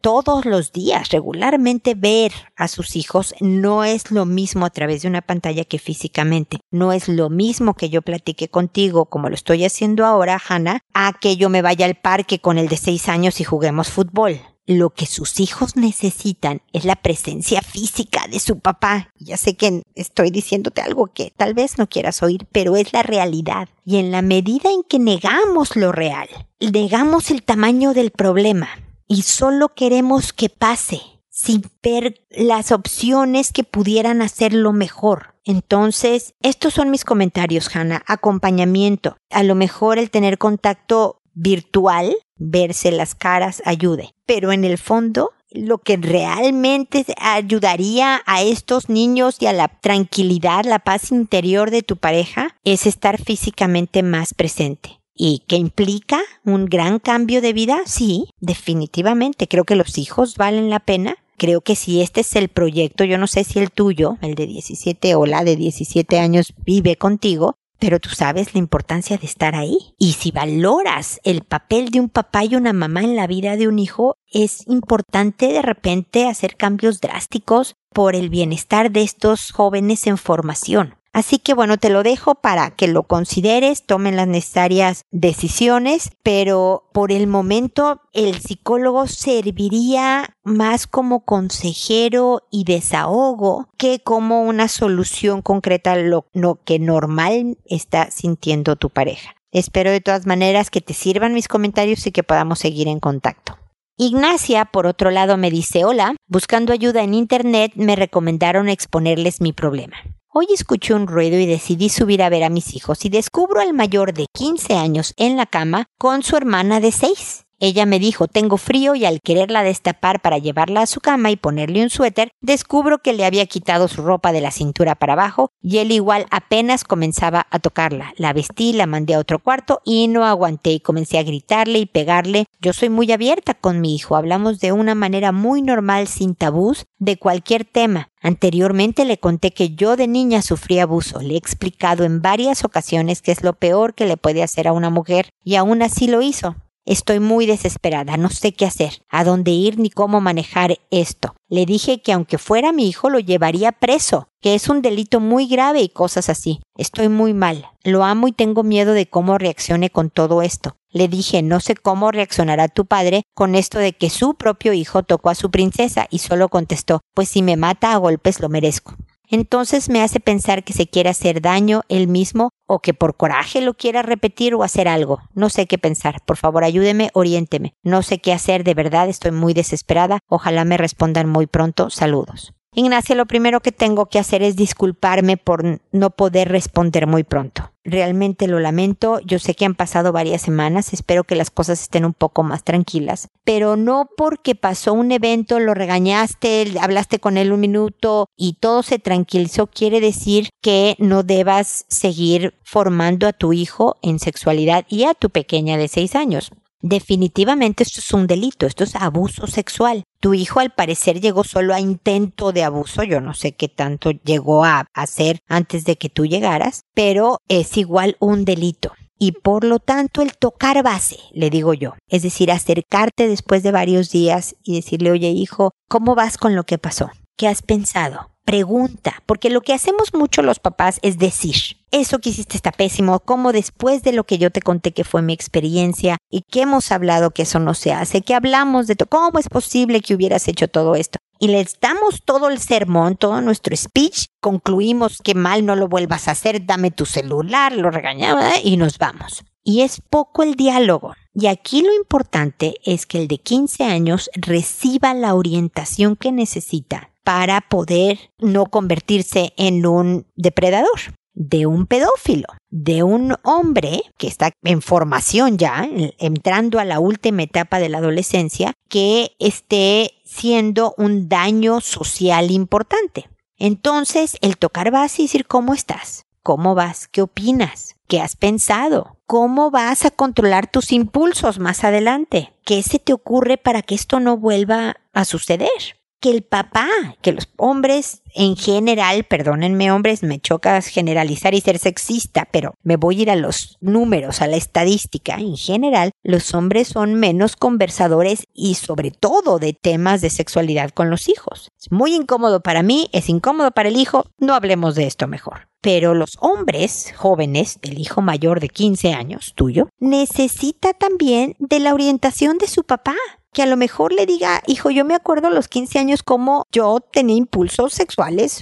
todos 0.00 0.44
los 0.44 0.72
días 0.72 1.10
regularmente 1.10 1.94
ver 1.94 2.32
a 2.56 2.66
sus 2.66 2.96
hijos 2.96 3.34
no 3.40 3.84
es 3.84 4.10
lo 4.10 4.24
mismo 4.24 4.66
a 4.66 4.70
través 4.70 5.02
de 5.02 5.08
una 5.08 5.22
pantalla 5.22 5.64
que 5.64 5.78
físicamente. 5.78 6.58
No 6.72 6.92
es 6.92 7.08
lo 7.08 7.30
mismo 7.30 7.74
que 7.74 7.88
yo 7.88 8.02
platique 8.02 8.48
contigo 8.48 9.04
como 9.04 9.28
lo 9.28 9.34
estoy 9.34 9.64
haciendo 9.64 10.04
ahora, 10.04 10.40
Hannah, 10.48 10.80
a 10.92 11.12
que 11.20 11.36
yo 11.36 11.50
me 11.50 11.62
vaya 11.62 11.86
al 11.86 11.94
parque 11.94 12.40
con 12.40 12.58
el 12.58 12.68
de 12.68 12.76
seis 12.76 13.08
años 13.08 13.40
y 13.40 13.44
juguemos 13.44 13.90
fútbol 13.90 14.40
lo 14.68 14.90
que 14.90 15.06
sus 15.06 15.40
hijos 15.40 15.76
necesitan 15.76 16.60
es 16.74 16.84
la 16.84 16.94
presencia 16.94 17.62
física 17.62 18.26
de 18.30 18.38
su 18.38 18.60
papá. 18.60 19.08
Ya 19.18 19.38
sé 19.38 19.56
que 19.56 19.82
estoy 19.94 20.30
diciéndote 20.30 20.82
algo 20.82 21.06
que 21.06 21.32
tal 21.34 21.54
vez 21.54 21.78
no 21.78 21.88
quieras 21.88 22.22
oír, 22.22 22.46
pero 22.52 22.76
es 22.76 22.92
la 22.92 23.02
realidad. 23.02 23.70
Y 23.86 23.96
en 23.96 24.10
la 24.10 24.20
medida 24.20 24.70
en 24.70 24.82
que 24.82 24.98
negamos 24.98 25.74
lo 25.74 25.90
real, 25.90 26.28
negamos 26.60 27.30
el 27.30 27.42
tamaño 27.42 27.94
del 27.94 28.10
problema 28.10 28.68
y 29.06 29.22
solo 29.22 29.74
queremos 29.74 30.34
que 30.34 30.50
pase 30.50 31.00
sin 31.30 31.62
ver 31.82 32.20
las 32.28 32.70
opciones 32.70 33.52
que 33.52 33.64
pudieran 33.64 34.20
hacerlo 34.20 34.74
mejor. 34.74 35.34
Entonces, 35.44 36.34
estos 36.42 36.74
son 36.74 36.90
mis 36.90 37.06
comentarios, 37.06 37.74
Hannah. 37.74 38.02
Acompañamiento. 38.06 39.16
A 39.30 39.44
lo 39.44 39.54
mejor 39.54 39.98
el 39.98 40.10
tener 40.10 40.36
contacto 40.36 41.22
virtual, 41.32 42.14
verse 42.38 42.90
las 42.90 43.14
caras, 43.14 43.62
ayude. 43.64 44.14
Pero 44.26 44.52
en 44.52 44.64
el 44.64 44.78
fondo, 44.78 45.32
lo 45.50 45.78
que 45.78 45.96
realmente 45.96 47.04
ayudaría 47.18 48.22
a 48.26 48.42
estos 48.42 48.88
niños 48.88 49.36
y 49.40 49.46
a 49.46 49.52
la 49.52 49.68
tranquilidad, 49.68 50.64
la 50.64 50.78
paz 50.78 51.10
interior 51.10 51.70
de 51.70 51.82
tu 51.82 51.96
pareja, 51.96 52.56
es 52.64 52.86
estar 52.86 53.22
físicamente 53.22 54.02
más 54.02 54.34
presente. 54.34 55.00
¿Y 55.20 55.42
qué 55.48 55.56
implica 55.56 56.20
un 56.44 56.66
gran 56.66 57.00
cambio 57.00 57.40
de 57.40 57.52
vida? 57.52 57.80
Sí, 57.86 58.28
definitivamente. 58.40 59.48
Creo 59.48 59.64
que 59.64 59.74
los 59.74 59.98
hijos 59.98 60.36
valen 60.36 60.70
la 60.70 60.78
pena. 60.78 61.16
Creo 61.36 61.60
que 61.60 61.74
si 61.74 62.00
este 62.02 62.20
es 62.20 62.36
el 62.36 62.48
proyecto, 62.48 63.04
yo 63.04 63.18
no 63.18 63.26
sé 63.26 63.42
si 63.42 63.58
el 63.58 63.72
tuyo, 63.72 64.16
el 64.22 64.36
de 64.36 64.46
17 64.46 65.16
o 65.16 65.26
la 65.26 65.42
de 65.42 65.56
17 65.56 66.18
años 66.20 66.54
vive 66.64 66.96
contigo, 66.96 67.56
pero 67.78 68.00
tú 68.00 68.10
sabes 68.10 68.54
la 68.54 68.58
importancia 68.58 69.16
de 69.18 69.26
estar 69.26 69.54
ahí. 69.54 69.94
Y 69.98 70.12
si 70.14 70.30
valoras 70.30 71.20
el 71.24 71.42
papel 71.42 71.90
de 71.90 72.00
un 72.00 72.08
papá 72.08 72.44
y 72.44 72.56
una 72.56 72.72
mamá 72.72 73.02
en 73.02 73.16
la 73.16 73.26
vida 73.26 73.56
de 73.56 73.68
un 73.68 73.78
hijo, 73.78 74.16
es 74.30 74.66
importante 74.66 75.48
de 75.48 75.62
repente 75.62 76.28
hacer 76.28 76.56
cambios 76.56 77.00
drásticos 77.00 77.76
por 77.92 78.14
el 78.14 78.28
bienestar 78.28 78.90
de 78.90 79.02
estos 79.02 79.50
jóvenes 79.52 80.06
en 80.06 80.18
formación. 80.18 80.96
Así 81.18 81.40
que 81.40 81.52
bueno, 81.52 81.78
te 81.78 81.90
lo 81.90 82.04
dejo 82.04 82.36
para 82.36 82.70
que 82.70 82.86
lo 82.86 83.02
consideres, 83.02 83.84
tomen 83.84 84.14
las 84.14 84.28
necesarias 84.28 85.02
decisiones, 85.10 86.12
pero 86.22 86.90
por 86.92 87.10
el 87.10 87.26
momento 87.26 88.02
el 88.12 88.40
psicólogo 88.40 89.08
serviría 89.08 90.36
más 90.44 90.86
como 90.86 91.24
consejero 91.24 92.42
y 92.52 92.62
desahogo 92.62 93.66
que 93.76 93.98
como 93.98 94.42
una 94.42 94.68
solución 94.68 95.42
concreta 95.42 95.90
a 95.90 95.96
lo, 95.96 96.26
lo 96.34 96.62
que 96.62 96.78
normal 96.78 97.58
está 97.64 98.12
sintiendo 98.12 98.76
tu 98.76 98.88
pareja. 98.88 99.34
Espero 99.50 99.90
de 99.90 100.00
todas 100.00 100.24
maneras 100.24 100.70
que 100.70 100.80
te 100.80 100.94
sirvan 100.94 101.34
mis 101.34 101.48
comentarios 101.48 102.06
y 102.06 102.12
que 102.12 102.22
podamos 102.22 102.60
seguir 102.60 102.86
en 102.86 103.00
contacto. 103.00 103.58
Ignacia, 103.96 104.66
por 104.66 104.86
otro 104.86 105.10
lado, 105.10 105.36
me 105.36 105.50
dice, 105.50 105.84
hola, 105.84 106.14
buscando 106.28 106.72
ayuda 106.72 107.02
en 107.02 107.12
Internet 107.12 107.72
me 107.74 107.96
recomendaron 107.96 108.68
exponerles 108.68 109.40
mi 109.40 109.52
problema. 109.52 109.96
Hoy 110.30 110.46
escuché 110.52 110.92
un 110.92 111.06
ruido 111.06 111.38
y 111.38 111.46
decidí 111.46 111.88
subir 111.88 112.22
a 112.22 112.28
ver 112.28 112.44
a 112.44 112.50
mis 112.50 112.74
hijos 112.74 113.06
y 113.06 113.08
descubro 113.08 113.62
al 113.62 113.72
mayor 113.72 114.12
de 114.12 114.26
15 114.34 114.74
años 114.74 115.14
en 115.16 115.38
la 115.38 115.46
cama 115.46 115.86
con 115.96 116.22
su 116.22 116.36
hermana 116.36 116.80
de 116.80 116.92
6. 116.92 117.47
Ella 117.60 117.86
me 117.86 117.98
dijo 117.98 118.28
tengo 118.28 118.56
frío 118.56 118.94
y 118.94 119.04
al 119.04 119.20
quererla 119.20 119.64
destapar 119.64 120.20
para 120.20 120.38
llevarla 120.38 120.82
a 120.82 120.86
su 120.86 121.00
cama 121.00 121.32
y 121.32 121.36
ponerle 121.36 121.82
un 121.82 121.90
suéter, 121.90 122.30
descubro 122.40 122.98
que 122.98 123.12
le 123.12 123.24
había 123.24 123.46
quitado 123.46 123.88
su 123.88 124.02
ropa 124.02 124.30
de 124.30 124.40
la 124.40 124.52
cintura 124.52 124.94
para 124.94 125.14
abajo 125.14 125.50
y 125.60 125.78
él 125.78 125.90
igual 125.90 126.26
apenas 126.30 126.84
comenzaba 126.84 127.48
a 127.50 127.58
tocarla. 127.58 128.14
La 128.16 128.32
vestí, 128.32 128.72
la 128.72 128.86
mandé 128.86 129.14
a 129.14 129.18
otro 129.18 129.40
cuarto 129.40 129.80
y 129.84 130.06
no 130.06 130.24
aguanté 130.24 130.70
y 130.70 130.80
comencé 130.80 131.18
a 131.18 131.24
gritarle 131.24 131.80
y 131.80 131.86
pegarle. 131.86 132.46
Yo 132.60 132.72
soy 132.72 132.90
muy 132.90 133.10
abierta 133.10 133.54
con 133.54 133.80
mi 133.80 133.94
hijo, 133.94 134.14
hablamos 134.14 134.60
de 134.60 134.70
una 134.70 134.94
manera 134.94 135.32
muy 135.32 135.60
normal 135.60 136.06
sin 136.06 136.36
tabús 136.36 136.86
de 136.98 137.16
cualquier 137.16 137.64
tema. 137.64 138.10
Anteriormente 138.22 139.04
le 139.04 139.18
conté 139.18 139.50
que 139.50 139.70
yo 139.70 139.96
de 139.96 140.06
niña 140.06 140.42
sufrí 140.42 140.78
abuso. 140.78 141.20
Le 141.20 141.34
he 141.34 141.38
explicado 141.38 142.04
en 142.04 142.22
varias 142.22 142.64
ocasiones 142.64 143.20
que 143.20 143.32
es 143.32 143.42
lo 143.42 143.54
peor 143.54 143.94
que 143.94 144.06
le 144.06 144.16
puede 144.16 144.44
hacer 144.44 144.68
a 144.68 144.72
una 144.72 144.90
mujer 144.90 145.30
y 145.42 145.56
aún 145.56 145.82
así 145.82 146.06
lo 146.06 146.22
hizo. 146.22 146.54
Estoy 146.88 147.20
muy 147.20 147.44
desesperada, 147.44 148.16
no 148.16 148.30
sé 148.30 148.52
qué 148.54 148.64
hacer, 148.64 149.02
a 149.10 149.22
dónde 149.22 149.50
ir 149.50 149.78
ni 149.78 149.90
cómo 149.90 150.22
manejar 150.22 150.78
esto. 150.90 151.34
Le 151.46 151.66
dije 151.66 152.00
que 152.00 152.14
aunque 152.14 152.38
fuera 152.38 152.72
mi 152.72 152.88
hijo 152.88 153.10
lo 153.10 153.18
llevaría 153.18 153.72
preso, 153.72 154.28
que 154.40 154.54
es 154.54 154.70
un 154.70 154.80
delito 154.80 155.20
muy 155.20 155.48
grave 155.48 155.82
y 155.82 155.90
cosas 155.90 156.30
así. 156.30 156.62
Estoy 156.78 157.10
muy 157.10 157.34
mal, 157.34 157.66
lo 157.84 158.04
amo 158.04 158.26
y 158.26 158.32
tengo 158.32 158.62
miedo 158.62 158.94
de 158.94 159.04
cómo 159.04 159.36
reaccione 159.36 159.90
con 159.90 160.08
todo 160.08 160.40
esto. 160.40 160.76
Le 160.88 161.08
dije, 161.08 161.42
no 161.42 161.60
sé 161.60 161.74
cómo 161.74 162.10
reaccionará 162.10 162.68
tu 162.68 162.86
padre 162.86 163.24
con 163.34 163.54
esto 163.54 163.78
de 163.78 163.92
que 163.92 164.08
su 164.08 164.36
propio 164.36 164.72
hijo 164.72 165.02
tocó 165.02 165.28
a 165.28 165.34
su 165.34 165.50
princesa 165.50 166.06
y 166.08 166.20
solo 166.20 166.48
contestó, 166.48 167.02
pues 167.12 167.28
si 167.28 167.42
me 167.42 167.58
mata 167.58 167.92
a 167.92 167.98
golpes 167.98 168.40
lo 168.40 168.48
merezco 168.48 168.96
entonces 169.28 169.88
me 169.88 170.02
hace 170.02 170.20
pensar 170.20 170.64
que 170.64 170.72
se 170.72 170.88
quiere 170.88 171.10
hacer 171.10 171.40
daño 171.42 171.82
él 171.88 172.08
mismo 172.08 172.50
o 172.68 172.78
que 172.80 172.94
por 172.94 173.16
coraje 173.16 173.60
lo 173.60 173.74
quiera 173.74 174.02
repetir 174.02 174.54
o 174.54 174.62
hacer 174.62 174.86
algo. 174.86 175.20
No 175.34 175.48
sé 175.48 175.66
qué 175.66 175.78
pensar. 175.78 176.20
Por 176.24 176.36
favor, 176.36 176.62
ayúdeme, 176.62 177.10
oriénteme. 177.14 177.74
No 177.82 178.02
sé 178.02 178.18
qué 178.18 178.32
hacer, 178.32 178.62
de 178.62 178.74
verdad 178.74 179.08
estoy 179.08 179.32
muy 179.32 179.54
desesperada. 179.54 180.20
Ojalá 180.28 180.64
me 180.64 180.76
respondan 180.76 181.28
muy 181.28 181.46
pronto. 181.46 181.90
Saludos. 181.90 182.52
Ignacia, 182.74 183.16
lo 183.16 183.26
primero 183.26 183.60
que 183.60 183.72
tengo 183.72 184.06
que 184.06 184.18
hacer 184.18 184.42
es 184.42 184.54
disculparme 184.54 185.36
por 185.36 185.80
no 185.90 186.10
poder 186.10 186.48
responder 186.48 187.06
muy 187.06 187.24
pronto. 187.24 187.72
Realmente 187.90 188.48
lo 188.48 188.60
lamento, 188.60 189.18
yo 189.24 189.38
sé 189.38 189.54
que 189.54 189.64
han 189.64 189.74
pasado 189.74 190.12
varias 190.12 190.42
semanas, 190.42 190.92
espero 190.92 191.24
que 191.24 191.34
las 191.34 191.50
cosas 191.50 191.80
estén 191.80 192.04
un 192.04 192.12
poco 192.12 192.42
más 192.42 192.62
tranquilas, 192.62 193.28
pero 193.44 193.76
no 193.76 194.10
porque 194.14 194.54
pasó 194.54 194.92
un 194.92 195.10
evento, 195.10 195.58
lo 195.58 195.72
regañaste, 195.72 196.74
hablaste 196.82 197.18
con 197.18 197.38
él 197.38 197.50
un 197.50 197.60
minuto 197.60 198.28
y 198.36 198.58
todo 198.60 198.82
se 198.82 198.98
tranquilizó, 198.98 199.68
quiere 199.68 200.02
decir 200.02 200.50
que 200.60 200.96
no 200.98 201.22
debas 201.22 201.86
seguir 201.88 202.52
formando 202.62 203.26
a 203.26 203.32
tu 203.32 203.54
hijo 203.54 203.96
en 204.02 204.18
sexualidad 204.18 204.84
y 204.90 205.04
a 205.04 205.14
tu 205.14 205.30
pequeña 205.30 205.78
de 205.78 205.88
seis 205.88 206.14
años. 206.14 206.52
Definitivamente 206.80 207.82
esto 207.82 208.00
es 208.00 208.12
un 208.12 208.28
delito, 208.28 208.66
esto 208.66 208.84
es 208.84 208.94
abuso 208.94 209.46
sexual. 209.48 210.04
Tu 210.20 210.34
hijo 210.34 210.60
al 210.60 210.70
parecer 210.70 211.20
llegó 211.20 211.42
solo 211.42 211.74
a 211.74 211.80
intento 211.80 212.52
de 212.52 212.62
abuso, 212.62 213.02
yo 213.02 213.20
no 213.20 213.34
sé 213.34 213.52
qué 213.52 213.68
tanto 213.68 214.10
llegó 214.10 214.64
a 214.64 214.86
hacer 214.94 215.40
antes 215.48 215.84
de 215.84 215.96
que 215.96 216.08
tú 216.08 216.26
llegaras, 216.26 216.82
pero 216.94 217.38
es 217.48 217.76
igual 217.76 218.16
un 218.20 218.44
delito. 218.44 218.92
Y 219.18 219.32
por 219.32 219.64
lo 219.64 219.80
tanto 219.80 220.22
el 220.22 220.36
tocar 220.36 220.80
base, 220.84 221.18
le 221.32 221.50
digo 221.50 221.74
yo, 221.74 221.94
es 222.08 222.22
decir, 222.22 222.52
acercarte 222.52 223.26
después 223.26 223.64
de 223.64 223.72
varios 223.72 224.10
días 224.10 224.54
y 224.62 224.76
decirle, 224.76 225.10
oye 225.10 225.30
hijo, 225.30 225.72
¿cómo 225.88 226.14
vas 226.14 226.38
con 226.38 226.54
lo 226.54 226.62
que 226.62 226.78
pasó? 226.78 227.10
¿Qué 227.36 227.48
has 227.48 227.62
pensado? 227.62 228.30
Pregunta, 228.48 229.22
porque 229.26 229.50
lo 229.50 229.60
que 229.60 229.74
hacemos 229.74 230.14
mucho 230.14 230.40
los 230.40 230.58
papás 230.58 231.00
es 231.02 231.18
decir, 231.18 231.76
eso 231.90 232.18
que 232.18 232.30
hiciste 232.30 232.56
está 232.56 232.72
pésimo, 232.72 233.20
como 233.20 233.52
después 233.52 234.02
de 234.02 234.14
lo 234.14 234.24
que 234.24 234.38
yo 234.38 234.50
te 234.50 234.62
conté 234.62 234.94
que 234.94 235.04
fue 235.04 235.20
mi 235.20 235.34
experiencia 235.34 236.16
y 236.30 236.40
que 236.50 236.62
hemos 236.62 236.90
hablado 236.90 237.30
que 237.32 237.42
eso 237.42 237.58
no 237.58 237.74
se 237.74 237.92
hace, 237.92 238.22
que 238.22 238.34
hablamos 238.34 238.86
de 238.86 238.96
cómo 238.96 239.38
es 239.38 239.50
posible 239.50 240.00
que 240.00 240.14
hubieras 240.14 240.48
hecho 240.48 240.66
todo 240.66 240.94
esto. 240.94 241.18
Y 241.38 241.48
les 241.48 241.78
damos 241.78 242.22
todo 242.24 242.48
el 242.48 242.58
sermón, 242.58 243.16
todo 243.16 243.42
nuestro 243.42 243.76
speech, 243.76 244.28
concluimos 244.40 245.18
que 245.22 245.34
mal 245.34 245.66
no 245.66 245.76
lo 245.76 245.86
vuelvas 245.86 246.26
a 246.26 246.30
hacer, 246.30 246.64
dame 246.64 246.90
tu 246.90 247.04
celular, 247.04 247.76
lo 247.76 247.90
regañaba 247.90 248.52
y 248.64 248.78
nos 248.78 248.96
vamos. 248.96 249.44
Y 249.62 249.82
es 249.82 250.00
poco 250.08 250.42
el 250.42 250.54
diálogo. 250.54 251.12
Y 251.34 251.48
aquí 251.48 251.82
lo 251.82 251.94
importante 251.94 252.76
es 252.82 253.04
que 253.04 253.18
el 253.18 253.28
de 253.28 253.36
15 253.36 253.84
años 253.84 254.30
reciba 254.34 255.12
la 255.12 255.34
orientación 255.34 256.16
que 256.16 256.32
necesita 256.32 257.10
para 257.28 257.60
poder 257.60 258.30
no 258.38 258.64
convertirse 258.64 259.52
en 259.58 259.84
un 259.84 260.26
depredador 260.34 260.98
de 261.34 261.66
un 261.66 261.86
pedófilo, 261.86 262.46
de 262.70 263.02
un 263.02 263.36
hombre 263.44 264.00
que 264.16 264.28
está 264.28 264.52
en 264.64 264.80
formación 264.80 265.58
ya, 265.58 265.86
entrando 266.18 266.78
a 266.78 266.86
la 266.86 267.00
última 267.00 267.42
etapa 267.42 267.80
de 267.80 267.90
la 267.90 267.98
adolescencia, 267.98 268.72
que 268.88 269.32
esté 269.38 270.14
siendo 270.24 270.94
un 270.96 271.28
daño 271.28 271.82
social 271.82 272.50
importante. 272.50 273.28
Entonces, 273.58 274.38
el 274.40 274.56
tocar 274.56 274.90
base 274.90 275.20
y 275.20 275.24
decir, 275.26 275.46
¿cómo 275.46 275.74
estás? 275.74 276.22
¿Cómo 276.42 276.74
vas? 276.74 277.08
¿Qué 277.08 277.20
opinas? 277.20 277.94
¿Qué 278.06 278.22
has 278.22 278.36
pensado? 278.36 279.18
¿Cómo 279.26 279.70
vas 279.70 280.06
a 280.06 280.10
controlar 280.10 280.70
tus 280.70 280.92
impulsos 280.92 281.58
más 281.58 281.84
adelante? 281.84 282.54
¿Qué 282.64 282.82
se 282.82 282.98
te 282.98 283.12
ocurre 283.12 283.58
para 283.58 283.82
que 283.82 283.94
esto 283.94 284.18
no 284.18 284.38
vuelva 284.38 284.96
a 285.12 285.26
suceder? 285.26 285.97
Que 286.20 286.30
el 286.30 286.42
papá, 286.42 286.88
que 287.22 287.32
los 287.32 287.48
hombres 287.56 288.22
en 288.38 288.54
general, 288.54 289.24
perdónenme 289.24 289.90
hombres, 289.90 290.22
me 290.22 290.38
choca 290.38 290.80
generalizar 290.80 291.54
y 291.54 291.60
ser 291.60 291.80
sexista, 291.80 292.48
pero 292.52 292.74
me 292.84 292.96
voy 292.96 293.18
a 293.18 293.22
ir 293.22 293.30
a 293.32 293.36
los 293.36 293.76
números, 293.80 294.40
a 294.40 294.46
la 294.46 294.56
estadística. 294.56 295.34
En 295.34 295.56
general, 295.56 296.12
los 296.22 296.54
hombres 296.54 296.86
son 296.86 297.14
menos 297.14 297.56
conversadores 297.56 298.46
y 298.54 298.76
sobre 298.76 299.10
todo 299.10 299.58
de 299.58 299.72
temas 299.72 300.20
de 300.20 300.30
sexualidad 300.30 300.90
con 300.90 301.10
los 301.10 301.28
hijos. 301.28 301.70
Es 301.80 301.90
muy 301.90 302.14
incómodo 302.14 302.60
para 302.60 302.84
mí, 302.84 303.10
es 303.12 303.28
incómodo 303.28 303.72
para 303.72 303.88
el 303.88 303.96
hijo, 303.96 304.26
no 304.38 304.54
hablemos 304.54 304.94
de 304.94 305.08
esto 305.08 305.26
mejor. 305.26 305.68
Pero 305.80 306.14
los 306.14 306.38
hombres 306.40 307.12
jóvenes, 307.16 307.80
el 307.82 307.98
hijo 307.98 308.22
mayor 308.22 308.60
de 308.60 308.68
15 308.68 309.14
años, 309.14 309.52
tuyo, 309.56 309.88
necesita 309.98 310.92
también 310.92 311.56
de 311.58 311.80
la 311.80 311.92
orientación 311.92 312.58
de 312.58 312.68
su 312.68 312.84
papá 312.84 313.16
que 313.52 313.62
a 313.62 313.66
lo 313.66 313.76
mejor 313.76 314.12
le 314.12 314.26
diga, 314.26 314.62
hijo, 314.66 314.90
yo 314.90 315.04
me 315.04 315.14
acuerdo 315.14 315.48
a 315.48 315.50
los 315.50 315.68
15 315.68 315.98
años 315.98 316.22
como 316.22 316.64
yo 316.70 317.00
tenía 317.00 317.36
impulsos 317.36 317.98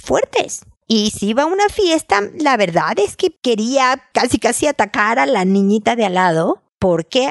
fuertes. 0.00 0.62
Y 0.88 1.10
si 1.10 1.28
iba 1.28 1.42
a 1.42 1.46
una 1.46 1.68
fiesta, 1.68 2.20
la 2.38 2.56
verdad 2.56 2.98
es 2.98 3.16
que 3.16 3.30
quería 3.30 4.02
casi 4.12 4.38
casi 4.38 4.66
atacar 4.66 5.18
a 5.18 5.26
la 5.26 5.44
niñita 5.44 5.96
de 5.96 6.04
al 6.04 6.14
lado 6.14 6.62
porque 6.78 7.28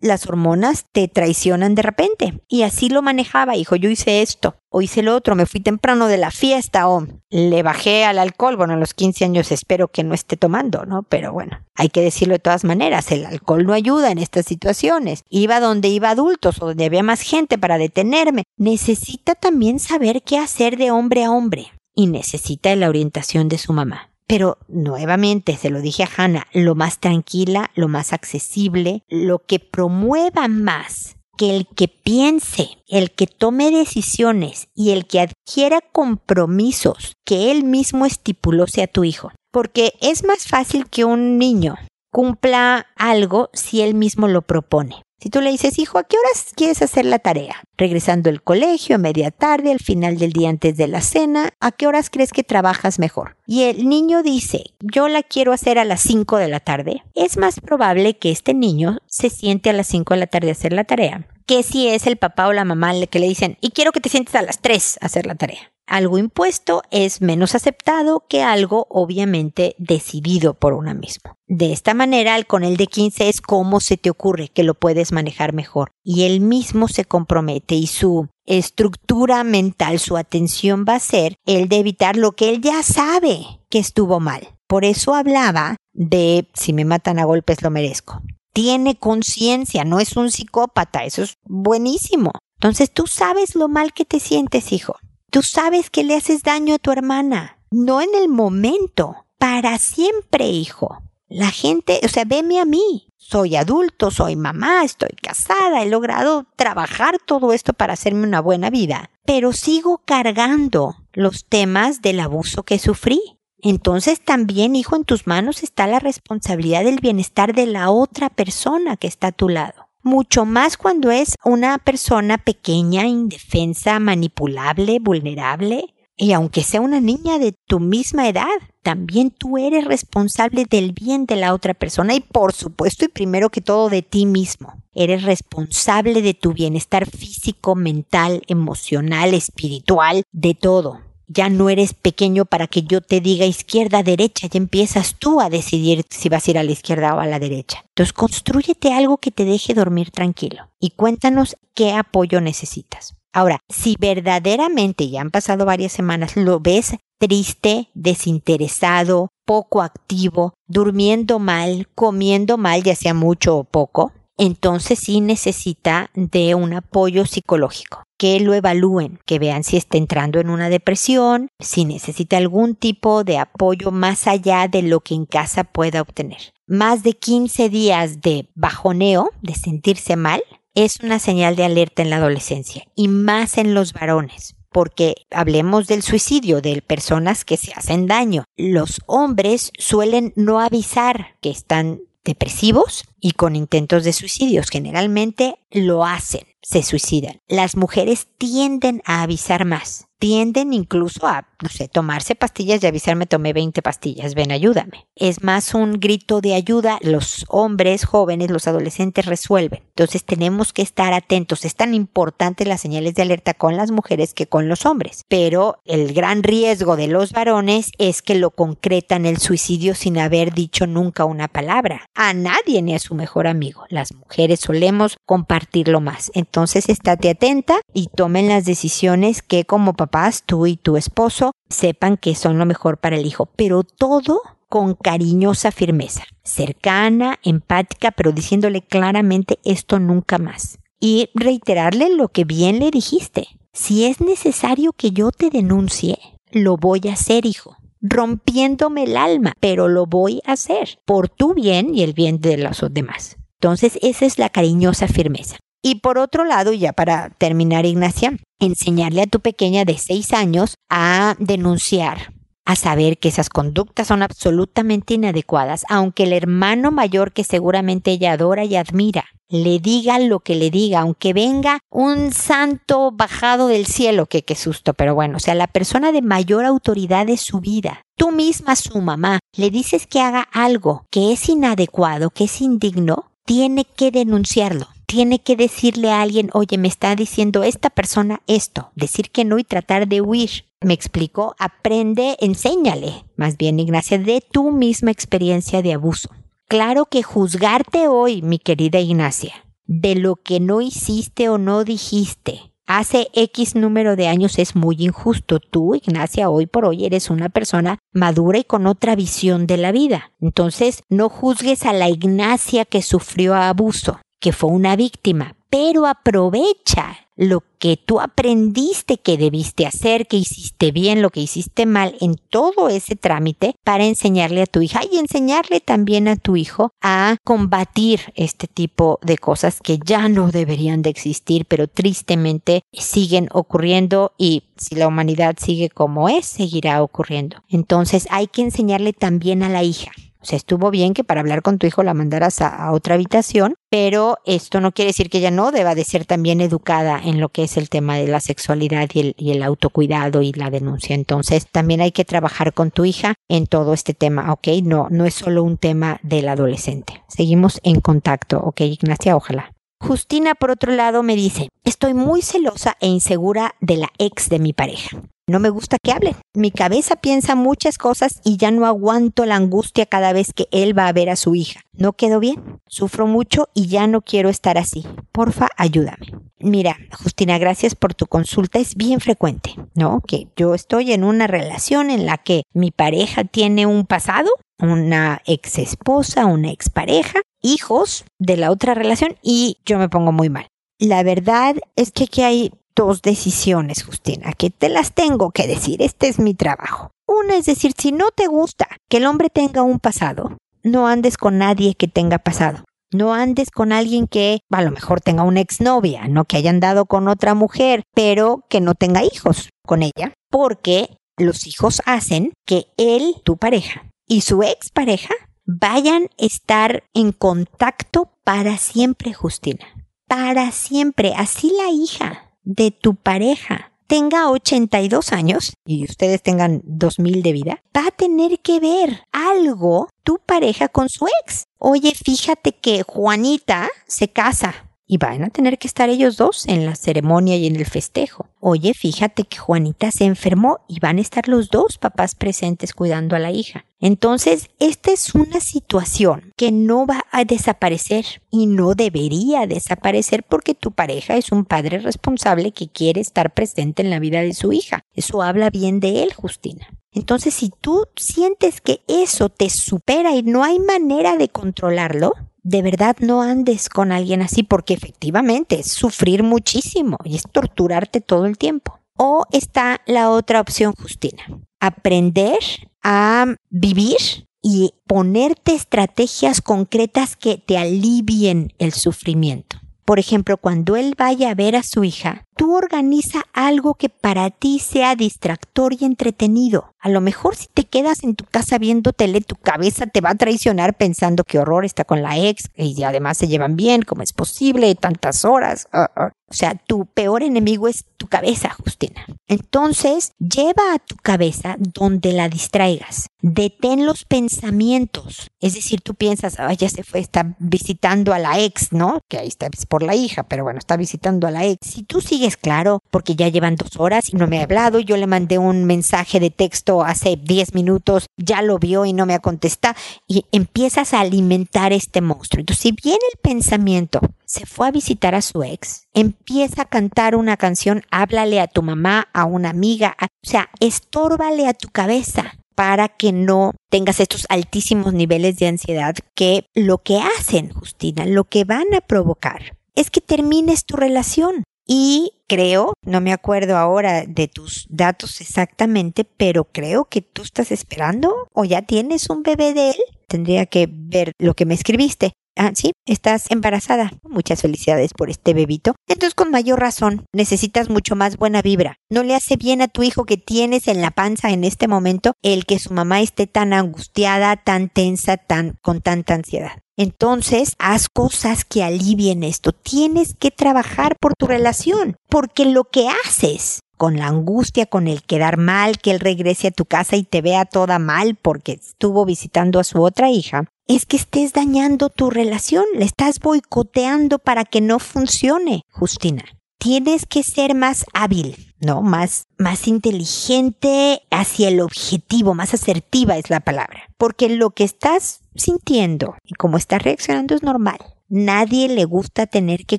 las 0.00 0.26
hormonas 0.26 0.86
te 0.92 1.08
traicionan 1.08 1.74
de 1.74 1.82
repente. 1.82 2.40
Y 2.48 2.62
así 2.62 2.88
lo 2.88 3.02
manejaba, 3.02 3.56
hijo, 3.56 3.76
yo 3.76 3.90
hice 3.90 4.22
esto, 4.22 4.56
o 4.70 4.82
hice 4.82 5.02
lo 5.02 5.14
otro, 5.14 5.34
me 5.34 5.46
fui 5.46 5.60
temprano 5.60 6.06
de 6.06 6.16
la 6.16 6.30
fiesta, 6.30 6.88
o 6.88 7.06
le 7.30 7.62
bajé 7.62 8.04
al 8.04 8.18
alcohol, 8.18 8.56
bueno, 8.56 8.74
a 8.74 8.78
los 8.78 8.94
15 8.94 9.24
años 9.24 9.52
espero 9.52 9.88
que 9.88 10.04
no 10.04 10.14
esté 10.14 10.36
tomando, 10.36 10.84
¿no? 10.84 11.02
Pero 11.02 11.32
bueno, 11.32 11.60
hay 11.74 11.88
que 11.88 12.02
decirlo 12.02 12.34
de 12.34 12.38
todas 12.40 12.64
maneras, 12.64 13.10
el 13.10 13.26
alcohol 13.26 13.66
no 13.66 13.72
ayuda 13.72 14.10
en 14.10 14.18
estas 14.18 14.46
situaciones. 14.46 15.24
Iba 15.28 15.60
donde 15.60 15.88
iba 15.88 16.10
adultos 16.10 16.60
o 16.60 16.66
donde 16.66 16.84
había 16.84 17.02
más 17.02 17.20
gente 17.20 17.58
para 17.58 17.78
detenerme. 17.78 18.44
Necesita 18.56 19.34
también 19.34 19.78
saber 19.78 20.22
qué 20.22 20.38
hacer 20.38 20.76
de 20.76 20.90
hombre 20.90 21.24
a 21.24 21.30
hombre 21.30 21.72
y 21.94 22.06
necesita 22.06 22.74
la 22.76 22.88
orientación 22.88 23.48
de 23.48 23.58
su 23.58 23.72
mamá. 23.72 24.13
Pero 24.26 24.58
nuevamente, 24.68 25.56
se 25.56 25.70
lo 25.70 25.80
dije 25.80 26.04
a 26.04 26.10
Hannah, 26.16 26.46
lo 26.52 26.74
más 26.74 26.98
tranquila, 26.98 27.70
lo 27.74 27.88
más 27.88 28.12
accesible, 28.12 29.02
lo 29.08 29.40
que 29.40 29.58
promueva 29.58 30.48
más 30.48 31.16
que 31.36 31.56
el 31.56 31.66
que 31.66 31.88
piense, 31.88 32.78
el 32.88 33.10
que 33.10 33.26
tome 33.26 33.70
decisiones 33.70 34.68
y 34.74 34.90
el 34.90 35.06
que 35.06 35.20
adquiera 35.20 35.80
compromisos 35.80 37.16
que 37.24 37.50
él 37.50 37.64
mismo 37.64 38.06
estipuló 38.06 38.66
sea 38.66 38.86
tu 38.86 39.04
hijo. 39.04 39.32
Porque 39.52 39.94
es 40.00 40.24
más 40.24 40.46
fácil 40.46 40.88
que 40.88 41.04
un 41.04 41.38
niño 41.38 41.76
cumpla 42.10 42.86
algo 42.96 43.50
si 43.52 43.80
él 43.80 43.94
mismo 43.94 44.28
lo 44.28 44.42
propone. 44.42 45.02
Si 45.20 45.30
tú 45.30 45.40
le 45.40 45.50
dices, 45.50 45.78
hijo, 45.78 45.98
¿a 45.98 46.04
qué 46.04 46.16
horas 46.18 46.52
quieres 46.54 46.82
hacer 46.82 47.06
la 47.06 47.18
tarea? 47.18 47.62
Regresando 47.78 48.30
al 48.30 48.42
colegio, 48.42 48.96
a 48.96 48.98
media 48.98 49.30
tarde, 49.30 49.72
al 49.72 49.78
final 49.78 50.18
del 50.18 50.32
día 50.32 50.50
antes 50.50 50.76
de 50.76 50.88
la 50.88 51.00
cena, 51.00 51.50
¿a 51.60 51.72
qué 51.72 51.86
horas 51.86 52.10
crees 52.10 52.32
que 52.32 52.42
trabajas 52.42 52.98
mejor? 52.98 53.36
Y 53.46 53.62
el 53.62 53.88
niño 53.88 54.22
dice, 54.22 54.64
yo 54.80 55.08
la 55.08 55.22
quiero 55.22 55.52
hacer 55.52 55.78
a 55.78 55.84
las 55.84 56.02
5 56.02 56.36
de 56.36 56.48
la 56.48 56.60
tarde. 56.60 57.02
Es 57.14 57.36
más 57.36 57.60
probable 57.60 58.18
que 58.18 58.30
este 58.30 58.54
niño 58.54 58.98
se 59.06 59.30
siente 59.30 59.70
a 59.70 59.72
las 59.72 59.86
5 59.86 60.14
de 60.14 60.20
la 60.20 60.26
tarde 60.26 60.50
a 60.50 60.52
hacer 60.52 60.72
la 60.72 60.84
tarea 60.84 61.26
que 61.46 61.62
si 61.62 61.88
es 61.88 62.06
el 62.06 62.16
papá 62.16 62.46
o 62.48 62.54
la 62.54 62.64
mamá 62.64 62.94
que 63.06 63.18
le 63.18 63.28
dicen, 63.28 63.58
y 63.60 63.70
quiero 63.70 63.92
que 63.92 64.00
te 64.00 64.08
sientes 64.08 64.34
a 64.34 64.40
las 64.40 64.60
3 64.60 64.98
a 65.02 65.06
hacer 65.06 65.26
la 65.26 65.34
tarea 65.34 65.73
algo 65.86 66.18
impuesto 66.18 66.82
es 66.90 67.20
menos 67.20 67.54
aceptado 67.54 68.24
que 68.28 68.42
algo 68.42 68.86
obviamente 68.90 69.74
decidido 69.78 70.54
por 70.54 70.72
una 70.72 70.94
mismo. 70.94 71.36
De 71.46 71.72
esta 71.72 71.94
manera, 71.94 72.36
el 72.36 72.46
con 72.46 72.64
el 72.64 72.76
de 72.76 72.86
15 72.86 73.28
es 73.28 73.40
cómo 73.40 73.80
se 73.80 73.96
te 73.96 74.10
ocurre 74.10 74.48
que 74.48 74.64
lo 74.64 74.74
puedes 74.74 75.12
manejar 75.12 75.52
mejor 75.52 75.90
y 76.02 76.24
él 76.24 76.40
mismo 76.40 76.88
se 76.88 77.04
compromete 77.04 77.74
y 77.74 77.86
su 77.86 78.28
estructura 78.46 79.44
mental, 79.44 79.98
su 79.98 80.16
atención 80.16 80.84
va 80.88 80.96
a 80.96 81.00
ser 81.00 81.36
el 81.46 81.68
de 81.68 81.78
evitar 81.78 82.16
lo 82.16 82.32
que 82.32 82.50
él 82.50 82.60
ya 82.60 82.82
sabe 82.82 83.60
que 83.70 83.78
estuvo 83.78 84.20
mal. 84.20 84.48
Por 84.66 84.84
eso 84.84 85.14
hablaba 85.14 85.76
de 85.92 86.48
si 86.54 86.72
me 86.72 86.84
matan 86.84 87.18
a 87.18 87.24
golpes 87.24 87.62
lo 87.62 87.70
merezco. 87.70 88.22
Tiene 88.52 88.96
conciencia, 88.96 89.84
no 89.84 90.00
es 90.00 90.16
un 90.16 90.30
psicópata, 90.30 91.04
eso 91.04 91.22
es 91.22 91.34
buenísimo. 91.44 92.32
Entonces 92.56 92.90
tú 92.90 93.06
sabes 93.06 93.54
lo 93.54 93.68
mal 93.68 93.92
que 93.92 94.04
te 94.04 94.20
sientes, 94.20 94.72
hijo. 94.72 94.96
Tú 95.34 95.42
sabes 95.42 95.90
que 95.90 96.04
le 96.04 96.14
haces 96.14 96.44
daño 96.44 96.76
a 96.76 96.78
tu 96.78 96.92
hermana, 96.92 97.58
no 97.72 98.00
en 98.00 98.10
el 98.14 98.28
momento, 98.28 99.26
para 99.36 99.78
siempre, 99.78 100.46
hijo. 100.46 101.02
La 101.26 101.50
gente, 101.50 101.98
o 102.04 102.08
sea, 102.08 102.24
veme 102.24 102.60
a 102.60 102.64
mí. 102.64 103.08
Soy 103.16 103.56
adulto, 103.56 104.12
soy 104.12 104.36
mamá, 104.36 104.84
estoy 104.84 105.08
casada, 105.20 105.82
he 105.82 105.90
logrado 105.90 106.46
trabajar 106.54 107.18
todo 107.18 107.52
esto 107.52 107.72
para 107.72 107.94
hacerme 107.94 108.28
una 108.28 108.40
buena 108.40 108.70
vida, 108.70 109.10
pero 109.24 109.52
sigo 109.52 110.02
cargando 110.04 110.94
los 111.12 111.46
temas 111.46 112.00
del 112.00 112.20
abuso 112.20 112.62
que 112.62 112.78
sufrí. 112.78 113.20
Entonces 113.58 114.20
también, 114.20 114.76
hijo, 114.76 114.94
en 114.94 115.02
tus 115.02 115.26
manos 115.26 115.64
está 115.64 115.88
la 115.88 115.98
responsabilidad 115.98 116.84
del 116.84 117.00
bienestar 117.00 117.56
de 117.56 117.66
la 117.66 117.90
otra 117.90 118.30
persona 118.30 118.96
que 118.96 119.08
está 119.08 119.28
a 119.28 119.32
tu 119.32 119.48
lado. 119.48 119.83
Mucho 120.04 120.44
más 120.44 120.76
cuando 120.76 121.10
es 121.10 121.34
una 121.44 121.78
persona 121.78 122.38
pequeña, 122.38 123.06
indefensa, 123.06 123.98
manipulable, 123.98 124.98
vulnerable. 125.00 125.94
Y 126.16 126.32
aunque 126.32 126.62
sea 126.62 126.80
una 126.80 127.00
niña 127.00 127.38
de 127.38 127.52
tu 127.66 127.80
misma 127.80 128.28
edad, 128.28 128.46
también 128.82 129.30
tú 129.30 129.58
eres 129.58 129.84
responsable 129.84 130.66
del 130.68 130.92
bien 130.92 131.26
de 131.26 131.34
la 131.34 131.52
otra 131.54 131.74
persona 131.74 132.14
y 132.14 132.20
por 132.20 132.52
supuesto 132.52 133.04
y 133.04 133.08
primero 133.08 133.50
que 133.50 133.60
todo 133.60 133.88
de 133.88 134.02
ti 134.02 134.26
mismo. 134.26 134.74
Eres 134.94 135.24
responsable 135.24 136.22
de 136.22 136.34
tu 136.34 136.52
bienestar 136.52 137.06
físico, 137.06 137.74
mental, 137.74 138.42
emocional, 138.46 139.34
espiritual, 139.34 140.22
de 140.30 140.54
todo. 140.54 141.00
Ya 141.26 141.48
no 141.48 141.70
eres 141.70 141.94
pequeño 141.94 142.44
para 142.44 142.66
que 142.66 142.82
yo 142.82 143.00
te 143.00 143.20
diga 143.20 143.46
izquierda, 143.46 144.02
derecha, 144.02 144.46
ya 144.46 144.58
empiezas 144.58 145.16
tú 145.18 145.40
a 145.40 145.48
decidir 145.48 146.04
si 146.10 146.28
vas 146.28 146.46
a 146.46 146.50
ir 146.50 146.58
a 146.58 146.62
la 146.62 146.72
izquierda 146.72 147.14
o 147.14 147.20
a 147.20 147.26
la 147.26 147.38
derecha. 147.38 147.84
Entonces, 147.88 148.12
construyete 148.12 148.92
algo 148.92 149.18
que 149.18 149.30
te 149.30 149.44
deje 149.44 149.74
dormir 149.74 150.10
tranquilo 150.10 150.68
y 150.80 150.90
cuéntanos 150.90 151.56
qué 151.74 151.92
apoyo 151.92 152.40
necesitas. 152.40 153.14
Ahora, 153.32 153.58
si 153.68 153.96
verdaderamente 153.98 155.08
ya 155.10 155.20
han 155.20 155.30
pasado 155.30 155.64
varias 155.64 155.92
semanas, 155.92 156.36
lo 156.36 156.60
ves 156.60 156.94
triste, 157.18 157.88
desinteresado, 157.94 159.28
poco 159.44 159.82
activo, 159.82 160.54
durmiendo 160.68 161.38
mal, 161.38 161.88
comiendo 161.94 162.58
mal, 162.58 162.82
ya 162.82 162.94
sea 162.94 163.14
mucho 163.14 163.56
o 163.56 163.64
poco, 163.64 164.12
entonces 164.36 164.98
sí 164.98 165.20
necesita 165.20 166.10
de 166.14 166.54
un 166.54 166.74
apoyo 166.74 167.26
psicológico 167.26 168.04
que 168.24 168.40
lo 168.40 168.54
evalúen, 168.54 169.18
que 169.26 169.38
vean 169.38 169.64
si 169.64 169.76
está 169.76 169.98
entrando 169.98 170.40
en 170.40 170.48
una 170.48 170.70
depresión, 170.70 171.50
si 171.60 171.84
necesita 171.84 172.38
algún 172.38 172.74
tipo 172.74 173.22
de 173.22 173.36
apoyo 173.36 173.90
más 173.90 174.26
allá 174.26 174.66
de 174.66 174.80
lo 174.80 175.00
que 175.00 175.12
en 175.12 175.26
casa 175.26 175.62
pueda 175.62 176.00
obtener. 176.00 176.54
Más 176.66 177.02
de 177.02 177.12
15 177.12 177.68
días 177.68 178.22
de 178.22 178.48
bajoneo, 178.54 179.28
de 179.42 179.54
sentirse 179.54 180.16
mal, 180.16 180.42
es 180.74 181.00
una 181.02 181.18
señal 181.18 181.54
de 181.54 181.64
alerta 181.64 182.00
en 182.00 182.08
la 182.08 182.16
adolescencia 182.16 182.86
y 182.96 183.08
más 183.08 183.58
en 183.58 183.74
los 183.74 183.92
varones 183.92 184.56
porque 184.72 185.14
hablemos 185.30 185.86
del 185.86 186.02
suicidio, 186.02 186.62
de 186.62 186.80
personas 186.80 187.44
que 187.44 187.58
se 187.58 187.74
hacen 187.74 188.06
daño. 188.06 188.44
Los 188.56 189.02
hombres 189.06 189.70
suelen 189.78 190.32
no 190.34 190.60
avisar 190.60 191.36
que 191.42 191.50
están 191.50 192.00
depresivos 192.24 193.04
y 193.24 193.30
con 193.30 193.56
intentos 193.56 194.04
de 194.04 194.12
suicidios. 194.12 194.68
Generalmente 194.68 195.58
lo 195.70 196.04
hacen, 196.04 196.42
se 196.60 196.82
suicidan. 196.82 197.40
Las 197.48 197.74
mujeres 197.74 198.28
tienden 198.36 199.00
a 199.06 199.22
avisar 199.22 199.64
más 199.64 200.08
tienden 200.24 200.72
incluso 200.72 201.26
a, 201.26 201.46
no 201.62 201.68
sé, 201.68 201.86
tomarse 201.86 202.34
pastillas 202.34 202.82
y 202.82 202.86
avisarme 202.86 203.26
tomé 203.26 203.52
20 203.52 203.82
pastillas, 203.82 204.34
ven, 204.34 204.52
ayúdame. 204.52 205.06
Es 205.16 205.42
más 205.42 205.74
un 205.74 206.00
grito 206.00 206.40
de 206.40 206.54
ayuda, 206.54 206.98
los 207.02 207.44
hombres 207.48 208.06
jóvenes, 208.06 208.50
los 208.50 208.66
adolescentes 208.66 209.26
resuelven. 209.26 209.82
Entonces 209.88 210.24
tenemos 210.24 210.72
que 210.72 210.80
estar 210.80 211.12
atentos, 211.12 211.66
es 211.66 211.76
tan 211.76 211.92
importante 211.92 212.64
las 212.64 212.80
señales 212.80 213.14
de 213.14 213.20
alerta 213.20 213.52
con 213.52 213.76
las 213.76 213.90
mujeres 213.90 214.32
que 214.32 214.46
con 214.46 214.66
los 214.66 214.86
hombres, 214.86 215.24
pero 215.28 215.76
el 215.84 216.14
gran 216.14 216.42
riesgo 216.42 216.96
de 216.96 217.08
los 217.08 217.32
varones 217.32 217.90
es 217.98 218.22
que 218.22 218.34
lo 218.34 218.50
concretan 218.50 219.26
el 219.26 219.36
suicidio 219.36 219.94
sin 219.94 220.16
haber 220.16 220.54
dicho 220.54 220.86
nunca 220.86 221.26
una 221.26 221.48
palabra. 221.48 222.06
A 222.14 222.32
nadie 222.32 222.80
ni 222.80 222.94
a 222.94 222.98
su 222.98 223.13
mejor 223.14 223.46
amigo. 223.46 223.84
Las 223.88 224.14
mujeres 224.14 224.60
solemos 224.60 225.16
compartirlo 225.24 226.00
más. 226.00 226.30
Entonces 226.34 226.88
estate 226.88 227.30
atenta 227.30 227.80
y 227.92 228.08
tomen 228.14 228.48
las 228.48 228.64
decisiones 228.64 229.42
que 229.42 229.64
como 229.64 229.94
papá 229.94 230.24
tú 230.46 230.66
y 230.66 230.76
tu 230.76 230.96
esposo 230.96 231.52
sepan 231.68 232.16
que 232.16 232.34
son 232.34 232.58
lo 232.58 232.66
mejor 232.66 232.98
para 232.98 233.16
el 233.16 233.26
hijo, 233.26 233.46
pero 233.56 233.82
todo 233.82 234.40
con 234.68 234.94
cariñosa 234.94 235.70
firmeza, 235.70 236.24
cercana, 236.42 237.38
empática, 237.42 238.10
pero 238.10 238.32
diciéndole 238.32 238.82
claramente 238.82 239.58
esto 239.64 239.98
nunca 239.98 240.38
más. 240.38 240.78
Y 240.98 241.30
reiterarle 241.34 242.14
lo 242.14 242.28
que 242.28 242.44
bien 242.44 242.78
le 242.78 242.90
dijiste. 242.90 243.48
Si 243.72 244.06
es 244.06 244.20
necesario 244.20 244.92
que 244.92 245.10
yo 245.10 245.30
te 245.30 245.50
denuncie, 245.50 246.18
lo 246.50 246.76
voy 246.76 247.02
a 247.08 247.12
hacer, 247.12 247.44
hijo 247.44 247.76
rompiéndome 248.04 249.04
el 249.04 249.16
alma, 249.16 249.54
pero 249.60 249.88
lo 249.88 250.06
voy 250.06 250.40
a 250.44 250.52
hacer 250.52 250.98
por 251.06 251.28
tu 251.30 251.54
bien 251.54 251.94
y 251.94 252.02
el 252.02 252.12
bien 252.12 252.40
de 252.40 252.58
los 252.58 252.84
demás. 252.90 253.38
Entonces, 253.60 253.98
esa 254.02 254.26
es 254.26 254.38
la 254.38 254.50
cariñosa 254.50 255.08
firmeza. 255.08 255.56
Y 255.82 255.96
por 255.96 256.18
otro 256.18 256.44
lado, 256.44 256.72
ya 256.72 256.92
para 256.92 257.30
terminar, 257.30 257.86
Ignacia, 257.86 258.36
enseñarle 258.60 259.22
a 259.22 259.26
tu 259.26 259.40
pequeña 259.40 259.84
de 259.84 259.96
seis 259.98 260.32
años 260.32 260.74
a 260.90 261.34
denunciar, 261.38 262.32
a 262.66 262.76
saber 262.76 263.18
que 263.18 263.28
esas 263.28 263.48
conductas 263.48 264.08
son 264.08 264.22
absolutamente 264.22 265.14
inadecuadas, 265.14 265.84
aunque 265.88 266.24
el 266.24 266.32
hermano 266.34 266.90
mayor 266.90 267.32
que 267.32 267.44
seguramente 267.44 268.12
ella 268.12 268.32
adora 268.32 268.64
y 268.64 268.76
admira 268.76 269.24
le 269.48 269.78
diga 269.78 270.18
lo 270.18 270.40
que 270.40 270.54
le 270.54 270.70
diga, 270.70 271.00
aunque 271.00 271.32
venga 271.32 271.80
un 271.90 272.32
santo 272.32 273.10
bajado 273.12 273.68
del 273.68 273.86
cielo, 273.86 274.26
que 274.26 274.42
qué 274.42 274.54
susto, 274.54 274.94
pero 274.94 275.14
bueno, 275.14 275.36
o 275.36 275.40
sea, 275.40 275.54
la 275.54 275.66
persona 275.66 276.12
de 276.12 276.22
mayor 276.22 276.64
autoridad 276.64 277.26
de 277.26 277.36
su 277.36 277.60
vida, 277.60 278.02
tú 278.16 278.30
misma, 278.30 278.76
su 278.76 279.00
mamá, 279.00 279.40
le 279.56 279.70
dices 279.70 280.06
que 280.06 280.20
haga 280.20 280.42
algo 280.52 281.06
que 281.10 281.32
es 281.32 281.48
inadecuado, 281.48 282.30
que 282.30 282.44
es 282.44 282.60
indigno, 282.60 283.30
tiene 283.44 283.84
que 283.84 284.10
denunciarlo 284.10 284.88
tiene 285.06 285.38
que 285.38 285.54
decirle 285.54 286.10
a 286.10 286.22
alguien, 286.22 286.50
oye, 286.54 286.76
me 286.76 286.88
está 286.88 287.14
diciendo 287.14 287.62
esta 287.62 287.88
persona 287.88 288.42
esto, 288.48 288.90
decir 288.96 289.30
que 289.30 289.44
no 289.44 289.60
y 289.60 289.64
tratar 289.64 290.08
de 290.08 290.20
huir. 290.20 290.64
Me 290.80 290.92
explicó, 290.92 291.54
aprende, 291.58 292.36
enséñale, 292.40 293.24
más 293.36 293.56
bien 293.56 293.78
Ignacia, 293.78 294.18
de 294.18 294.40
tu 294.40 294.72
misma 294.72 295.12
experiencia 295.12 295.82
de 295.82 295.92
abuso. 295.92 296.30
Claro 296.66 297.04
que 297.04 297.22
juzgarte 297.22 298.08
hoy, 298.08 298.40
mi 298.40 298.58
querida 298.58 298.98
Ignacia, 298.98 299.52
de 299.84 300.14
lo 300.14 300.36
que 300.36 300.60
no 300.60 300.80
hiciste 300.80 301.50
o 301.50 301.58
no 301.58 301.84
dijiste, 301.84 302.72
hace 302.86 303.28
X 303.34 303.74
número 303.74 304.16
de 304.16 304.28
años 304.28 304.58
es 304.58 304.74
muy 304.74 304.96
injusto. 304.98 305.60
Tú, 305.60 305.94
Ignacia, 305.94 306.48
hoy 306.48 306.66
por 306.66 306.86
hoy 306.86 307.04
eres 307.04 307.28
una 307.28 307.50
persona 307.50 307.98
madura 308.12 308.58
y 308.58 308.64
con 308.64 308.86
otra 308.86 309.14
visión 309.14 309.66
de 309.66 309.76
la 309.76 309.92
vida. 309.92 310.32
Entonces, 310.40 311.02
no 311.10 311.28
juzgues 311.28 311.84
a 311.84 311.92
la 311.92 312.08
Ignacia 312.08 312.86
que 312.86 313.02
sufrió 313.02 313.54
abuso 313.54 314.20
que 314.44 314.52
fue 314.52 314.68
una 314.68 314.94
víctima, 314.94 315.56
pero 315.70 316.04
aprovecha 316.06 317.16
lo 317.34 317.64
que 317.78 317.96
tú 317.96 318.20
aprendiste 318.20 319.16
que 319.16 319.38
debiste 319.38 319.86
hacer, 319.86 320.26
que 320.26 320.36
hiciste 320.36 320.92
bien, 320.92 321.22
lo 321.22 321.30
que 321.30 321.40
hiciste 321.40 321.86
mal 321.86 322.14
en 322.20 322.36
todo 322.50 322.90
ese 322.90 323.16
trámite 323.16 323.74
para 323.84 324.04
enseñarle 324.04 324.60
a 324.60 324.66
tu 324.66 324.82
hija 324.82 325.00
y 325.10 325.16
enseñarle 325.16 325.80
también 325.80 326.28
a 326.28 326.36
tu 326.36 326.56
hijo 326.56 326.90
a 327.00 327.38
combatir 327.42 328.34
este 328.34 328.66
tipo 328.66 329.18
de 329.22 329.38
cosas 329.38 329.80
que 329.80 329.98
ya 329.98 330.28
no 330.28 330.50
deberían 330.50 331.00
de 331.00 331.08
existir, 331.08 331.64
pero 331.64 331.88
tristemente 331.88 332.82
siguen 332.92 333.48
ocurriendo 333.50 334.34
y 334.36 334.64
si 334.76 334.94
la 334.94 335.08
humanidad 335.08 335.56
sigue 335.58 335.88
como 335.88 336.28
es, 336.28 336.44
seguirá 336.44 337.02
ocurriendo. 337.02 337.62
Entonces 337.70 338.28
hay 338.28 338.46
que 338.48 338.60
enseñarle 338.60 339.14
también 339.14 339.62
a 339.62 339.70
la 339.70 339.84
hija 339.84 340.12
o 340.44 340.46
sea, 340.46 340.58
estuvo 340.58 340.90
bien 340.90 341.14
que 341.14 341.24
para 341.24 341.40
hablar 341.40 341.62
con 341.62 341.78
tu 341.78 341.86
hijo 341.86 342.02
la 342.02 342.12
mandaras 342.12 342.60
a, 342.60 342.92
otra 342.92 343.14
habitación, 343.14 343.76
pero 343.88 344.36
esto 344.44 344.82
no 344.82 344.92
quiere 344.92 345.08
decir 345.08 345.30
que 345.30 345.38
ella 345.38 345.50
no 345.50 345.72
deba 345.72 345.94
de 345.94 346.04
ser 346.04 346.26
también 346.26 346.60
educada 346.60 347.18
en 347.24 347.40
lo 347.40 347.48
que 347.48 347.62
es 347.62 347.78
el 347.78 347.88
tema 347.88 348.18
de 348.18 348.28
la 348.28 348.40
sexualidad 348.40 349.08
y 349.14 349.20
el, 349.20 349.34
y 349.38 349.52
el 349.52 349.62
autocuidado 349.62 350.42
y 350.42 350.52
la 350.52 350.68
denuncia. 350.68 351.14
Entonces, 351.14 351.66
también 351.72 352.02
hay 352.02 352.12
que 352.12 352.26
trabajar 352.26 352.74
con 352.74 352.90
tu 352.90 353.06
hija 353.06 353.36
en 353.48 353.66
todo 353.66 353.94
este 353.94 354.12
tema, 354.12 354.52
¿ok? 354.52 354.68
No, 354.82 355.08
no 355.08 355.24
es 355.24 355.32
solo 355.32 355.62
un 355.62 355.78
tema 355.78 356.20
del 356.22 356.50
adolescente. 356.50 357.22
Seguimos 357.26 357.80
en 357.82 358.02
contacto, 358.02 358.58
¿ok, 358.58 358.82
Ignacia? 358.82 359.36
Ojalá. 359.36 359.72
Justina, 359.98 360.54
por 360.54 360.70
otro 360.70 360.92
lado, 360.92 361.22
me 361.22 361.36
dice, 361.36 361.70
estoy 361.84 362.12
muy 362.12 362.42
celosa 362.42 362.98
e 363.00 363.06
insegura 363.06 363.76
de 363.80 363.96
la 363.96 364.10
ex 364.18 364.50
de 364.50 364.58
mi 364.58 364.74
pareja. 364.74 365.22
No 365.46 365.60
me 365.60 365.68
gusta 365.68 365.98
que 366.02 366.10
hable. 366.10 366.36
Mi 366.54 366.70
cabeza 366.70 367.16
piensa 367.16 367.54
muchas 367.54 367.98
cosas 367.98 368.40
y 368.44 368.56
ya 368.56 368.70
no 368.70 368.86
aguanto 368.86 369.44
la 369.44 369.56
angustia 369.56 370.06
cada 370.06 370.32
vez 370.32 370.54
que 370.54 370.68
él 370.70 370.98
va 370.98 371.06
a 371.06 371.12
ver 371.12 371.28
a 371.28 371.36
su 371.36 371.54
hija. 371.54 371.82
No 371.92 372.14
quedo 372.14 372.40
bien, 372.40 372.80
sufro 372.86 373.26
mucho 373.26 373.68
y 373.74 373.88
ya 373.88 374.06
no 374.06 374.22
quiero 374.22 374.48
estar 374.48 374.78
así. 374.78 375.04
Porfa, 375.32 375.68
ayúdame. 375.76 376.32
Mira, 376.60 376.96
Justina, 377.22 377.58
gracias 377.58 377.94
por 377.94 378.14
tu 378.14 378.26
consulta. 378.26 378.78
Es 378.78 378.94
bien 378.94 379.20
frecuente, 379.20 379.74
¿no? 379.94 380.22
Que 380.26 380.48
yo 380.56 380.74
estoy 380.74 381.12
en 381.12 381.24
una 381.24 381.46
relación 381.46 382.08
en 382.08 382.24
la 382.24 382.38
que 382.38 382.62
mi 382.72 382.90
pareja 382.90 383.44
tiene 383.44 383.84
un 383.84 384.06
pasado, 384.06 384.48
una 384.78 385.42
ex 385.44 385.78
esposa, 385.78 386.46
una 386.46 386.70
expareja, 386.70 387.42
hijos 387.60 388.24
de 388.38 388.56
la 388.56 388.70
otra 388.70 388.94
relación 388.94 389.36
y 389.42 389.76
yo 389.84 389.98
me 389.98 390.08
pongo 390.08 390.32
muy 390.32 390.48
mal. 390.48 390.68
La 390.98 391.22
verdad 391.22 391.76
es 391.96 392.12
que 392.12 392.24
aquí 392.24 392.42
hay 392.42 392.72
dos 392.94 393.22
decisiones, 393.22 394.04
Justina, 394.04 394.52
que 394.52 394.70
te 394.70 394.88
las 394.88 395.12
tengo 395.12 395.50
que 395.50 395.66
decir. 395.66 396.02
Este 396.02 396.28
es 396.28 396.38
mi 396.38 396.54
trabajo. 396.54 397.10
Una 397.26 397.56
es 397.56 397.66
decir, 397.66 397.92
si 397.96 398.12
no 398.12 398.30
te 398.30 398.46
gusta 398.46 398.88
que 399.08 399.18
el 399.18 399.26
hombre 399.26 399.48
tenga 399.50 399.82
un 399.82 399.98
pasado, 399.98 400.56
no 400.82 401.06
andes 401.06 401.36
con 401.36 401.58
nadie 401.58 401.94
que 401.94 402.08
tenga 402.08 402.38
pasado. 402.38 402.84
No 403.12 403.32
andes 403.32 403.70
con 403.70 403.92
alguien 403.92 404.26
que 404.26 404.60
a 404.70 404.82
lo 404.82 404.90
mejor 404.90 405.20
tenga 405.20 405.44
una 405.44 405.60
exnovia, 405.60 406.26
no 406.26 406.46
que 406.46 406.56
haya 406.56 406.70
andado 406.70 407.06
con 407.06 407.28
otra 407.28 407.54
mujer, 407.54 408.02
pero 408.12 408.64
que 408.68 408.80
no 408.80 408.94
tenga 408.94 409.22
hijos 409.22 409.68
con 409.86 410.02
ella, 410.02 410.32
porque 410.50 411.16
los 411.36 411.68
hijos 411.68 412.02
hacen 412.06 412.52
que 412.66 412.86
él, 412.96 413.36
tu 413.44 413.56
pareja, 413.56 414.10
y 414.26 414.40
su 414.40 414.64
expareja 414.64 415.34
vayan 415.64 416.24
a 416.24 416.28
estar 416.38 417.04
en 417.14 417.30
contacto 417.30 418.32
para 418.42 418.78
siempre, 418.78 419.32
Justina. 419.32 419.86
para 420.26 420.72
siempre. 420.72 421.34
Así 421.36 421.70
la 421.70 421.90
hija 421.90 422.53
de 422.64 422.90
tu 422.90 423.14
pareja 423.14 423.92
tenga 424.06 424.50
82 424.50 425.32
años 425.32 425.72
y 425.84 426.04
ustedes 426.04 426.42
tengan 426.42 426.82
2000 426.84 427.42
de 427.42 427.52
vida, 427.52 427.82
va 427.96 428.08
a 428.08 428.10
tener 428.10 428.60
que 428.60 428.80
ver 428.80 429.22
algo 429.32 430.08
tu 430.22 430.38
pareja 430.44 430.88
con 430.88 431.08
su 431.08 431.26
ex. 431.44 431.64
Oye, 431.78 432.12
fíjate 432.14 432.72
que 432.72 433.02
Juanita 433.02 433.88
se 434.06 434.28
casa 434.28 434.93
y 435.06 435.18
van 435.18 435.44
a 435.44 435.50
tener 435.50 435.78
que 435.78 435.86
estar 435.86 436.08
ellos 436.08 436.36
dos 436.36 436.66
en 436.66 436.86
la 436.86 436.96
ceremonia 436.96 437.56
y 437.56 437.66
en 437.66 437.76
el 437.76 437.86
festejo. 437.86 438.48
Oye, 438.60 438.94
fíjate 438.94 439.44
que 439.44 439.58
Juanita 439.58 440.10
se 440.10 440.24
enfermó 440.24 440.80
y 440.88 441.00
van 441.00 441.18
a 441.18 441.20
estar 441.20 441.48
los 441.48 441.68
dos 441.68 441.98
papás 441.98 442.34
presentes 442.34 442.94
cuidando 442.94 443.36
a 443.36 443.38
la 443.38 443.50
hija. 443.50 443.84
Entonces, 444.00 444.70
esta 444.80 445.12
es 445.12 445.34
una 445.34 445.60
situación 445.60 446.52
que 446.56 446.72
no 446.72 447.06
va 447.06 447.24
a 447.30 447.44
desaparecer 447.44 448.24
y 448.50 448.66
no 448.66 448.94
debería 448.94 449.66
desaparecer 449.66 450.42
porque 450.42 450.74
tu 450.74 450.92
pareja 450.92 451.36
es 451.36 451.52
un 451.52 451.64
padre 451.64 451.98
responsable 451.98 452.72
que 452.72 452.88
quiere 452.88 453.20
estar 453.20 453.52
presente 453.52 454.02
en 454.02 454.10
la 454.10 454.18
vida 454.18 454.40
de 454.40 454.54
su 454.54 454.72
hija. 454.72 455.04
Eso 455.14 455.42
habla 455.42 455.70
bien 455.70 456.00
de 456.00 456.22
él, 456.22 456.32
Justina. 456.34 456.88
Entonces, 457.12 457.54
si 457.54 457.70
tú 457.80 458.06
sientes 458.16 458.80
que 458.80 459.00
eso 459.06 459.48
te 459.48 459.70
supera 459.70 460.34
y 460.34 460.42
no 460.42 460.64
hay 460.64 460.80
manera 460.80 461.36
de 461.36 461.48
controlarlo, 461.48 462.32
de 462.64 462.82
verdad 462.82 463.16
no 463.20 463.42
andes 463.42 463.88
con 463.88 464.10
alguien 464.10 464.42
así 464.42 464.62
porque 464.62 464.94
efectivamente 464.94 465.78
es 465.78 465.92
sufrir 465.92 466.42
muchísimo 466.42 467.18
y 467.22 467.36
es 467.36 467.42
torturarte 467.42 468.20
todo 468.20 468.46
el 468.46 468.58
tiempo. 468.58 468.98
O 469.16 469.44
está 469.52 470.00
la 470.06 470.30
otra 470.30 470.60
opción, 470.60 470.94
Justina, 471.00 471.44
aprender 471.78 472.58
a 473.02 473.46
vivir 473.70 474.48
y 474.60 474.94
ponerte 475.06 475.74
estrategias 475.74 476.62
concretas 476.62 477.36
que 477.36 477.58
te 477.58 477.76
alivien 477.76 478.72
el 478.78 478.92
sufrimiento. 478.92 479.76
Por 480.06 480.18
ejemplo, 480.18 480.56
cuando 480.56 480.96
él 480.96 481.14
vaya 481.16 481.50
a 481.50 481.54
ver 481.54 481.76
a 481.76 481.82
su 481.82 482.02
hija, 482.02 482.46
tú 482.56 482.76
organiza 482.76 483.42
algo 483.52 483.94
que 483.94 484.08
para 484.08 484.50
ti 484.50 484.78
sea 484.78 485.16
distractor 485.16 485.92
y 485.92 486.04
entretenido. 486.04 486.94
A 486.98 487.08
lo 487.08 487.20
mejor 487.20 487.54
si 487.54 487.66
te 487.72 487.84
quedas 487.84 488.24
en 488.24 488.34
tu 488.34 488.44
casa 488.44 488.78
viendo 488.78 489.12
tele, 489.12 489.40
tu 489.40 489.56
cabeza 489.56 490.06
te 490.06 490.20
va 490.20 490.30
a 490.30 490.34
traicionar 490.34 490.94
pensando 490.94 491.44
que 491.44 491.58
horror 491.58 491.84
está 491.84 492.04
con 492.04 492.22
la 492.22 492.38
ex 492.38 492.70
y 492.76 493.02
además 493.02 493.36
se 493.36 493.48
llevan 493.48 493.76
bien, 493.76 494.02
como 494.02 494.22
es 494.22 494.32
posible, 494.32 494.94
tantas 494.94 495.44
horas. 495.44 495.86
Ah, 495.92 496.10
ah. 496.16 496.30
O 496.50 496.56
sea, 496.56 496.74
tu 496.74 497.06
peor 497.06 497.42
enemigo 497.42 497.88
es 497.88 498.04
tu 498.16 498.28
cabeza, 498.28 498.76
Justina. 498.84 499.26
Entonces, 499.48 500.32
lleva 500.38 500.94
a 500.94 500.98
tu 500.98 501.16
cabeza 501.16 501.76
donde 501.78 502.32
la 502.32 502.48
distraigas. 502.48 503.26
Detén 503.40 504.06
los 504.06 504.24
pensamientos. 504.24 505.50
Es 505.60 505.74
decir, 505.74 506.00
tú 506.02 506.14
piensas, 506.14 506.60
ay, 506.60 506.76
ya 506.76 506.88
se 506.88 507.02
fue, 507.02 507.20
está 507.20 507.56
visitando 507.58 508.32
a 508.32 508.38
la 508.38 508.60
ex, 508.60 508.92
¿no? 508.92 509.20
Que 509.28 509.38
ahí 509.38 509.48
está 509.48 509.68
por 509.88 510.02
la 510.02 510.14
hija, 510.14 510.44
pero 510.44 510.64
bueno, 510.64 510.78
está 510.78 510.96
visitando 510.96 511.46
a 511.46 511.50
la 511.50 511.64
ex. 511.64 511.78
Si 511.86 512.02
tú 512.04 512.20
sigues 512.20 512.43
claro, 512.56 513.00
porque 513.10 513.34
ya 513.34 513.48
llevan 513.48 513.76
dos 513.76 513.96
horas 513.98 514.32
y 514.32 514.36
no 514.36 514.46
me 514.46 514.60
ha 514.60 514.64
hablado, 514.64 515.00
yo 515.00 515.16
le 515.16 515.26
mandé 515.26 515.58
un 515.58 515.84
mensaje 515.84 516.40
de 516.40 516.50
texto 516.50 517.02
hace 517.02 517.36
10 517.36 517.74
minutos, 517.74 518.26
ya 518.36 518.62
lo 518.62 518.78
vio 518.78 519.04
y 519.04 519.12
no 519.12 519.26
me 519.26 519.34
ha 519.34 519.38
contestado, 519.38 519.94
y 520.28 520.44
empiezas 520.52 521.14
a 521.14 521.20
alimentar 521.20 521.92
este 521.92 522.20
monstruo. 522.20 522.60
Entonces, 522.60 522.82
si 522.82 522.92
viene 522.92 523.24
el 523.32 523.40
pensamiento, 523.40 524.20
se 524.44 524.66
fue 524.66 524.88
a 524.88 524.92
visitar 524.92 525.34
a 525.34 525.42
su 525.42 525.62
ex, 525.62 526.06
empieza 526.12 526.82
a 526.82 526.88
cantar 526.88 527.34
una 527.34 527.56
canción, 527.56 528.02
háblale 528.10 528.60
a 528.60 528.68
tu 528.68 528.82
mamá, 528.82 529.28
a 529.32 529.44
una 529.44 529.70
amiga, 529.70 530.16
o 530.20 530.26
sea, 530.42 530.68
estórbale 530.80 531.66
a 531.66 531.74
tu 531.74 531.88
cabeza 531.88 532.54
para 532.74 533.08
que 533.08 533.32
no 533.32 533.72
tengas 533.88 534.20
estos 534.20 534.46
altísimos 534.48 535.12
niveles 535.12 535.56
de 535.58 535.68
ansiedad 535.68 536.14
que 536.34 536.66
lo 536.74 536.98
que 536.98 537.18
hacen, 537.18 537.72
Justina, 537.72 538.26
lo 538.26 538.44
que 538.44 538.64
van 538.64 538.92
a 538.94 539.00
provocar 539.00 539.76
es 539.94 540.10
que 540.10 540.20
termines 540.20 540.84
tu 540.84 540.96
relación. 540.96 541.64
Y 541.86 542.32
creo, 542.46 542.94
no 543.02 543.20
me 543.20 543.32
acuerdo 543.32 543.76
ahora 543.76 544.24
de 544.26 544.48
tus 544.48 544.86
datos 544.88 545.40
exactamente, 545.40 546.24
pero 546.24 546.64
creo 546.64 547.04
que 547.04 547.20
tú 547.20 547.42
estás 547.42 547.70
esperando 547.72 548.48
o 548.52 548.64
ya 548.64 548.82
tienes 548.82 549.28
un 549.28 549.42
bebé 549.42 549.74
de 549.74 549.90
él. 549.90 550.02
Tendría 550.28 550.66
que 550.66 550.88
ver 550.90 551.32
lo 551.38 551.54
que 551.54 551.66
me 551.66 551.74
escribiste. 551.74 552.32
Ah, 552.56 552.70
sí, 552.74 552.92
estás 553.04 553.50
embarazada. 553.50 554.12
Muchas 554.22 554.62
felicidades 554.62 555.12
por 555.12 555.28
este 555.28 555.54
bebito. 555.54 555.96
Entonces, 556.06 556.34
con 556.34 556.52
mayor 556.52 556.78
razón, 556.78 557.26
necesitas 557.32 557.88
mucho 557.90 558.14
más 558.14 558.36
buena 558.36 558.62
vibra. 558.62 558.96
No 559.10 559.24
le 559.24 559.34
hace 559.34 559.56
bien 559.56 559.82
a 559.82 559.88
tu 559.88 560.04
hijo 560.04 560.24
que 560.24 560.36
tienes 560.36 560.86
en 560.86 561.00
la 561.00 561.10
panza 561.10 561.50
en 561.50 561.64
este 561.64 561.88
momento 561.88 562.34
el 562.42 562.64
que 562.64 562.78
su 562.78 562.92
mamá 562.92 563.20
esté 563.20 563.48
tan 563.48 563.72
angustiada, 563.72 564.56
tan 564.56 564.88
tensa, 564.88 565.36
tan 565.36 565.76
con 565.82 566.00
tanta 566.00 566.34
ansiedad. 566.34 566.78
Entonces, 566.96 567.74
haz 567.78 568.08
cosas 568.08 568.64
que 568.64 568.84
alivien 568.84 569.42
esto. 569.42 569.72
Tienes 569.72 570.36
que 570.38 570.52
trabajar 570.52 571.16
por 571.20 571.34
tu 571.34 571.48
relación, 571.48 572.16
porque 572.28 572.66
lo 572.66 572.84
que 572.84 573.08
haces 573.08 573.80
con 573.96 574.16
la 574.16 574.26
angustia, 574.26 574.86
con 574.86 575.08
el 575.08 575.22
quedar 575.22 575.56
mal, 575.56 575.98
que 575.98 576.10
él 576.10 576.20
regrese 576.20 576.68
a 576.68 576.72
tu 576.72 576.84
casa 576.84 577.16
y 577.16 577.24
te 577.24 577.42
vea 577.42 577.64
toda 577.64 577.98
mal 577.98 578.36
porque 578.40 578.72
estuvo 578.72 579.24
visitando 579.24 579.80
a 579.80 579.84
su 579.84 580.02
otra 580.02 580.30
hija, 580.30 580.64
es 580.86 581.06
que 581.06 581.16
estés 581.16 581.52
dañando 581.52 582.10
tu 582.10 582.30
relación, 582.30 582.84
le 582.94 583.04
estás 583.04 583.40
boicoteando 583.40 584.38
para 584.38 584.64
que 584.64 584.80
no 584.80 584.98
funcione, 584.98 585.82
Justina. 585.88 586.44
Tienes 586.78 587.24
que 587.24 587.42
ser 587.42 587.74
más 587.74 588.04
hábil, 588.12 588.74
¿no? 588.78 589.00
Más, 589.00 589.46
más 589.56 589.88
inteligente 589.88 591.22
hacia 591.30 591.68
el 591.68 591.80
objetivo, 591.80 592.54
más 592.54 592.74
asertiva 592.74 593.38
es 593.38 593.48
la 593.48 593.60
palabra. 593.60 594.02
Porque 594.18 594.50
lo 594.50 594.70
que 594.70 594.84
estás 594.84 595.40
sintiendo 595.54 596.36
y 596.44 596.54
cómo 596.54 596.76
estás 596.76 597.02
reaccionando 597.02 597.54
es 597.54 597.62
normal. 597.62 597.98
Nadie 598.28 598.88
le 598.88 599.06
gusta 599.06 599.46
tener 599.46 599.86
que 599.86 599.98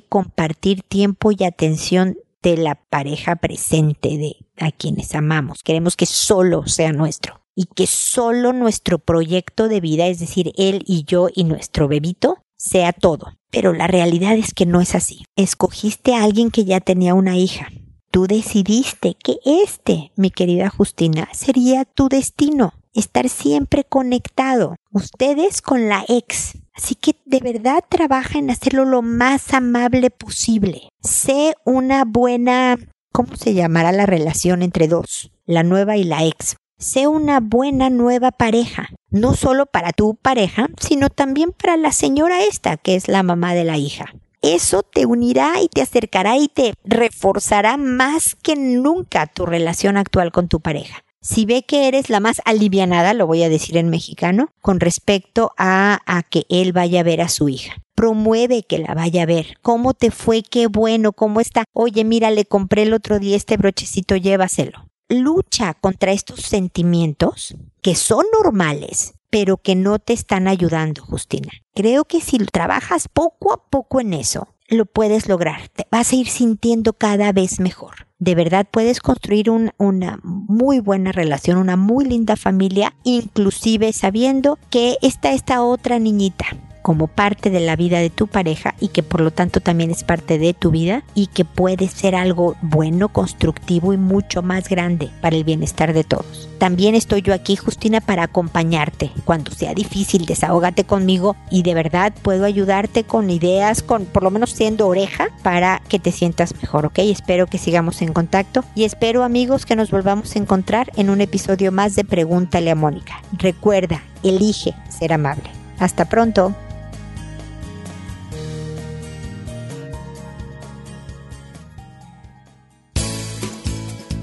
compartir 0.00 0.82
tiempo 0.82 1.32
y 1.32 1.42
atención 1.42 2.18
de 2.42 2.56
la 2.56 2.76
pareja 2.76 3.34
presente 3.34 4.16
de 4.18 4.36
a 4.58 4.70
quienes 4.70 5.14
amamos. 5.16 5.64
Queremos 5.64 5.96
que 5.96 6.06
solo 6.06 6.68
sea 6.68 6.92
nuestro 6.92 7.45
y 7.56 7.64
que 7.64 7.88
solo 7.88 8.52
nuestro 8.52 8.98
proyecto 8.98 9.66
de 9.66 9.80
vida, 9.80 10.06
es 10.06 10.20
decir, 10.20 10.52
él 10.56 10.84
y 10.86 11.04
yo 11.04 11.28
y 11.34 11.44
nuestro 11.44 11.88
bebito, 11.88 12.44
sea 12.56 12.92
todo. 12.92 13.32
Pero 13.50 13.72
la 13.72 13.86
realidad 13.86 14.36
es 14.36 14.52
que 14.52 14.66
no 14.66 14.80
es 14.80 14.94
así. 14.94 15.24
Escogiste 15.34 16.14
a 16.14 16.22
alguien 16.22 16.50
que 16.50 16.64
ya 16.64 16.80
tenía 16.80 17.14
una 17.14 17.36
hija. 17.36 17.68
Tú 18.10 18.26
decidiste 18.26 19.14
que 19.14 19.38
este, 19.44 20.12
mi 20.16 20.30
querida 20.30 20.68
Justina, 20.68 21.28
sería 21.32 21.84
tu 21.84 22.08
destino. 22.08 22.74
Estar 22.92 23.28
siempre 23.28 23.84
conectado. 23.84 24.76
Ustedes 24.90 25.62
con 25.62 25.88
la 25.88 26.04
ex. 26.08 26.58
Así 26.74 26.94
que 26.94 27.16
de 27.24 27.40
verdad 27.40 27.82
trabaja 27.88 28.38
en 28.38 28.50
hacerlo 28.50 28.84
lo 28.84 29.00
más 29.00 29.52
amable 29.54 30.10
posible. 30.10 30.88
Sé 31.02 31.54
una 31.64 32.04
buena... 32.04 32.76
¿Cómo 33.12 33.36
se 33.36 33.54
llamará 33.54 33.92
la 33.92 34.04
relación 34.04 34.62
entre 34.62 34.88
dos? 34.88 35.30
La 35.46 35.62
nueva 35.62 35.96
y 35.96 36.04
la 36.04 36.24
ex. 36.26 36.56
Sé 36.78 37.06
una 37.06 37.40
buena 37.40 37.88
nueva 37.88 38.32
pareja, 38.32 38.90
no 39.08 39.32
solo 39.34 39.64
para 39.64 39.92
tu 39.92 40.14
pareja, 40.14 40.68
sino 40.78 41.08
también 41.08 41.52
para 41.52 41.78
la 41.78 41.90
señora 41.90 42.44
esta, 42.44 42.76
que 42.76 42.96
es 42.96 43.08
la 43.08 43.22
mamá 43.22 43.54
de 43.54 43.64
la 43.64 43.78
hija. 43.78 44.12
Eso 44.42 44.82
te 44.82 45.06
unirá 45.06 45.62
y 45.62 45.68
te 45.68 45.80
acercará 45.80 46.36
y 46.36 46.48
te 46.48 46.74
reforzará 46.84 47.78
más 47.78 48.36
que 48.42 48.56
nunca 48.56 49.26
tu 49.26 49.46
relación 49.46 49.96
actual 49.96 50.32
con 50.32 50.48
tu 50.48 50.60
pareja. 50.60 51.02
Si 51.22 51.46
ve 51.46 51.62
que 51.62 51.88
eres 51.88 52.10
la 52.10 52.20
más 52.20 52.42
alivianada, 52.44 53.14
lo 53.14 53.26
voy 53.26 53.42
a 53.42 53.48
decir 53.48 53.78
en 53.78 53.88
mexicano, 53.88 54.50
con 54.60 54.78
respecto 54.78 55.52
a, 55.56 56.00
a 56.04 56.22
que 56.24 56.44
él 56.50 56.74
vaya 56.74 57.00
a 57.00 57.04
ver 57.04 57.22
a 57.22 57.28
su 57.28 57.48
hija 57.48 57.76
promueve 57.94 58.62
que 58.62 58.78
la 58.78 58.92
vaya 58.92 59.22
a 59.22 59.26
ver. 59.26 59.56
¿Cómo 59.62 59.94
te 59.94 60.10
fue? 60.10 60.42
Qué 60.42 60.66
bueno, 60.66 61.14
¿cómo 61.14 61.40
está? 61.40 61.64
Oye, 61.72 62.04
mira, 62.04 62.30
le 62.30 62.44
compré 62.44 62.82
el 62.82 62.92
otro 62.92 63.18
día 63.18 63.38
este 63.38 63.56
brochecito, 63.56 64.16
llévaselo 64.16 64.86
lucha 65.08 65.74
contra 65.74 66.12
estos 66.12 66.40
sentimientos 66.40 67.54
que 67.82 67.94
son 67.94 68.24
normales, 68.42 69.14
pero 69.30 69.56
que 69.56 69.74
no 69.74 69.98
te 69.98 70.12
están 70.12 70.48
ayudando, 70.48 71.04
Justina. 71.04 71.52
Creo 71.74 72.04
que 72.04 72.20
si 72.20 72.38
trabajas 72.38 73.08
poco 73.08 73.52
a 73.52 73.62
poco 73.68 74.00
en 74.00 74.14
eso, 74.14 74.48
lo 74.68 74.86
puedes 74.86 75.28
lograr. 75.28 75.68
Te 75.68 75.86
vas 75.90 76.12
a 76.12 76.16
ir 76.16 76.28
sintiendo 76.28 76.92
cada 76.92 77.32
vez 77.32 77.60
mejor. 77.60 78.06
De 78.18 78.34
verdad 78.34 78.66
puedes 78.70 79.00
construir 79.00 79.50
una 79.50 80.18
muy 80.22 80.80
buena 80.80 81.12
relación, 81.12 81.58
una 81.58 81.76
muy 81.76 82.06
linda 82.06 82.36
familia, 82.36 82.96
inclusive 83.04 83.92
sabiendo 83.92 84.58
que 84.70 84.96
está 85.02 85.32
esta 85.32 85.62
otra 85.62 85.98
niñita 85.98 86.46
como 86.86 87.08
parte 87.08 87.50
de 87.50 87.58
la 87.58 87.74
vida 87.74 87.98
de 87.98 88.10
tu 88.10 88.28
pareja 88.28 88.76
y 88.78 88.90
que 88.90 89.02
por 89.02 89.20
lo 89.20 89.32
tanto 89.32 89.58
también 89.58 89.90
es 89.90 90.04
parte 90.04 90.38
de 90.38 90.54
tu 90.54 90.70
vida 90.70 91.02
y 91.16 91.26
que 91.26 91.44
puede 91.44 91.88
ser 91.88 92.14
algo 92.14 92.54
bueno, 92.62 93.08
constructivo 93.08 93.92
y 93.92 93.96
mucho 93.96 94.40
más 94.40 94.68
grande 94.68 95.10
para 95.20 95.34
el 95.34 95.42
bienestar 95.42 95.92
de 95.92 96.04
todos. 96.04 96.48
También 96.58 96.94
estoy 96.94 97.22
yo 97.22 97.34
aquí, 97.34 97.56
Justina, 97.56 98.00
para 98.00 98.22
acompañarte. 98.22 99.10
Cuando 99.24 99.50
sea 99.50 99.74
difícil, 99.74 100.26
desahógate 100.26 100.84
conmigo 100.84 101.34
y 101.50 101.64
de 101.64 101.74
verdad 101.74 102.14
puedo 102.22 102.44
ayudarte 102.44 103.02
con 103.02 103.30
ideas, 103.30 103.82
con 103.82 104.04
por 104.04 104.22
lo 104.22 104.30
menos 104.30 104.50
siendo 104.50 104.86
oreja 104.86 105.30
para 105.42 105.82
que 105.88 105.98
te 105.98 106.12
sientas 106.12 106.54
mejor, 106.62 106.86
¿ok? 106.86 107.00
Espero 107.00 107.48
que 107.48 107.58
sigamos 107.58 108.00
en 108.00 108.12
contacto 108.12 108.64
y 108.76 108.84
espero 108.84 109.24
amigos 109.24 109.66
que 109.66 109.74
nos 109.74 109.90
volvamos 109.90 110.36
a 110.36 110.38
encontrar 110.38 110.92
en 110.94 111.10
un 111.10 111.20
episodio 111.20 111.72
más 111.72 111.96
de 111.96 112.04
Pregúntale 112.04 112.70
a 112.70 112.76
Mónica. 112.76 113.20
Recuerda, 113.32 114.04
elige 114.22 114.72
ser 114.88 115.12
amable. 115.12 115.50
Hasta 115.80 116.04
pronto. 116.04 116.54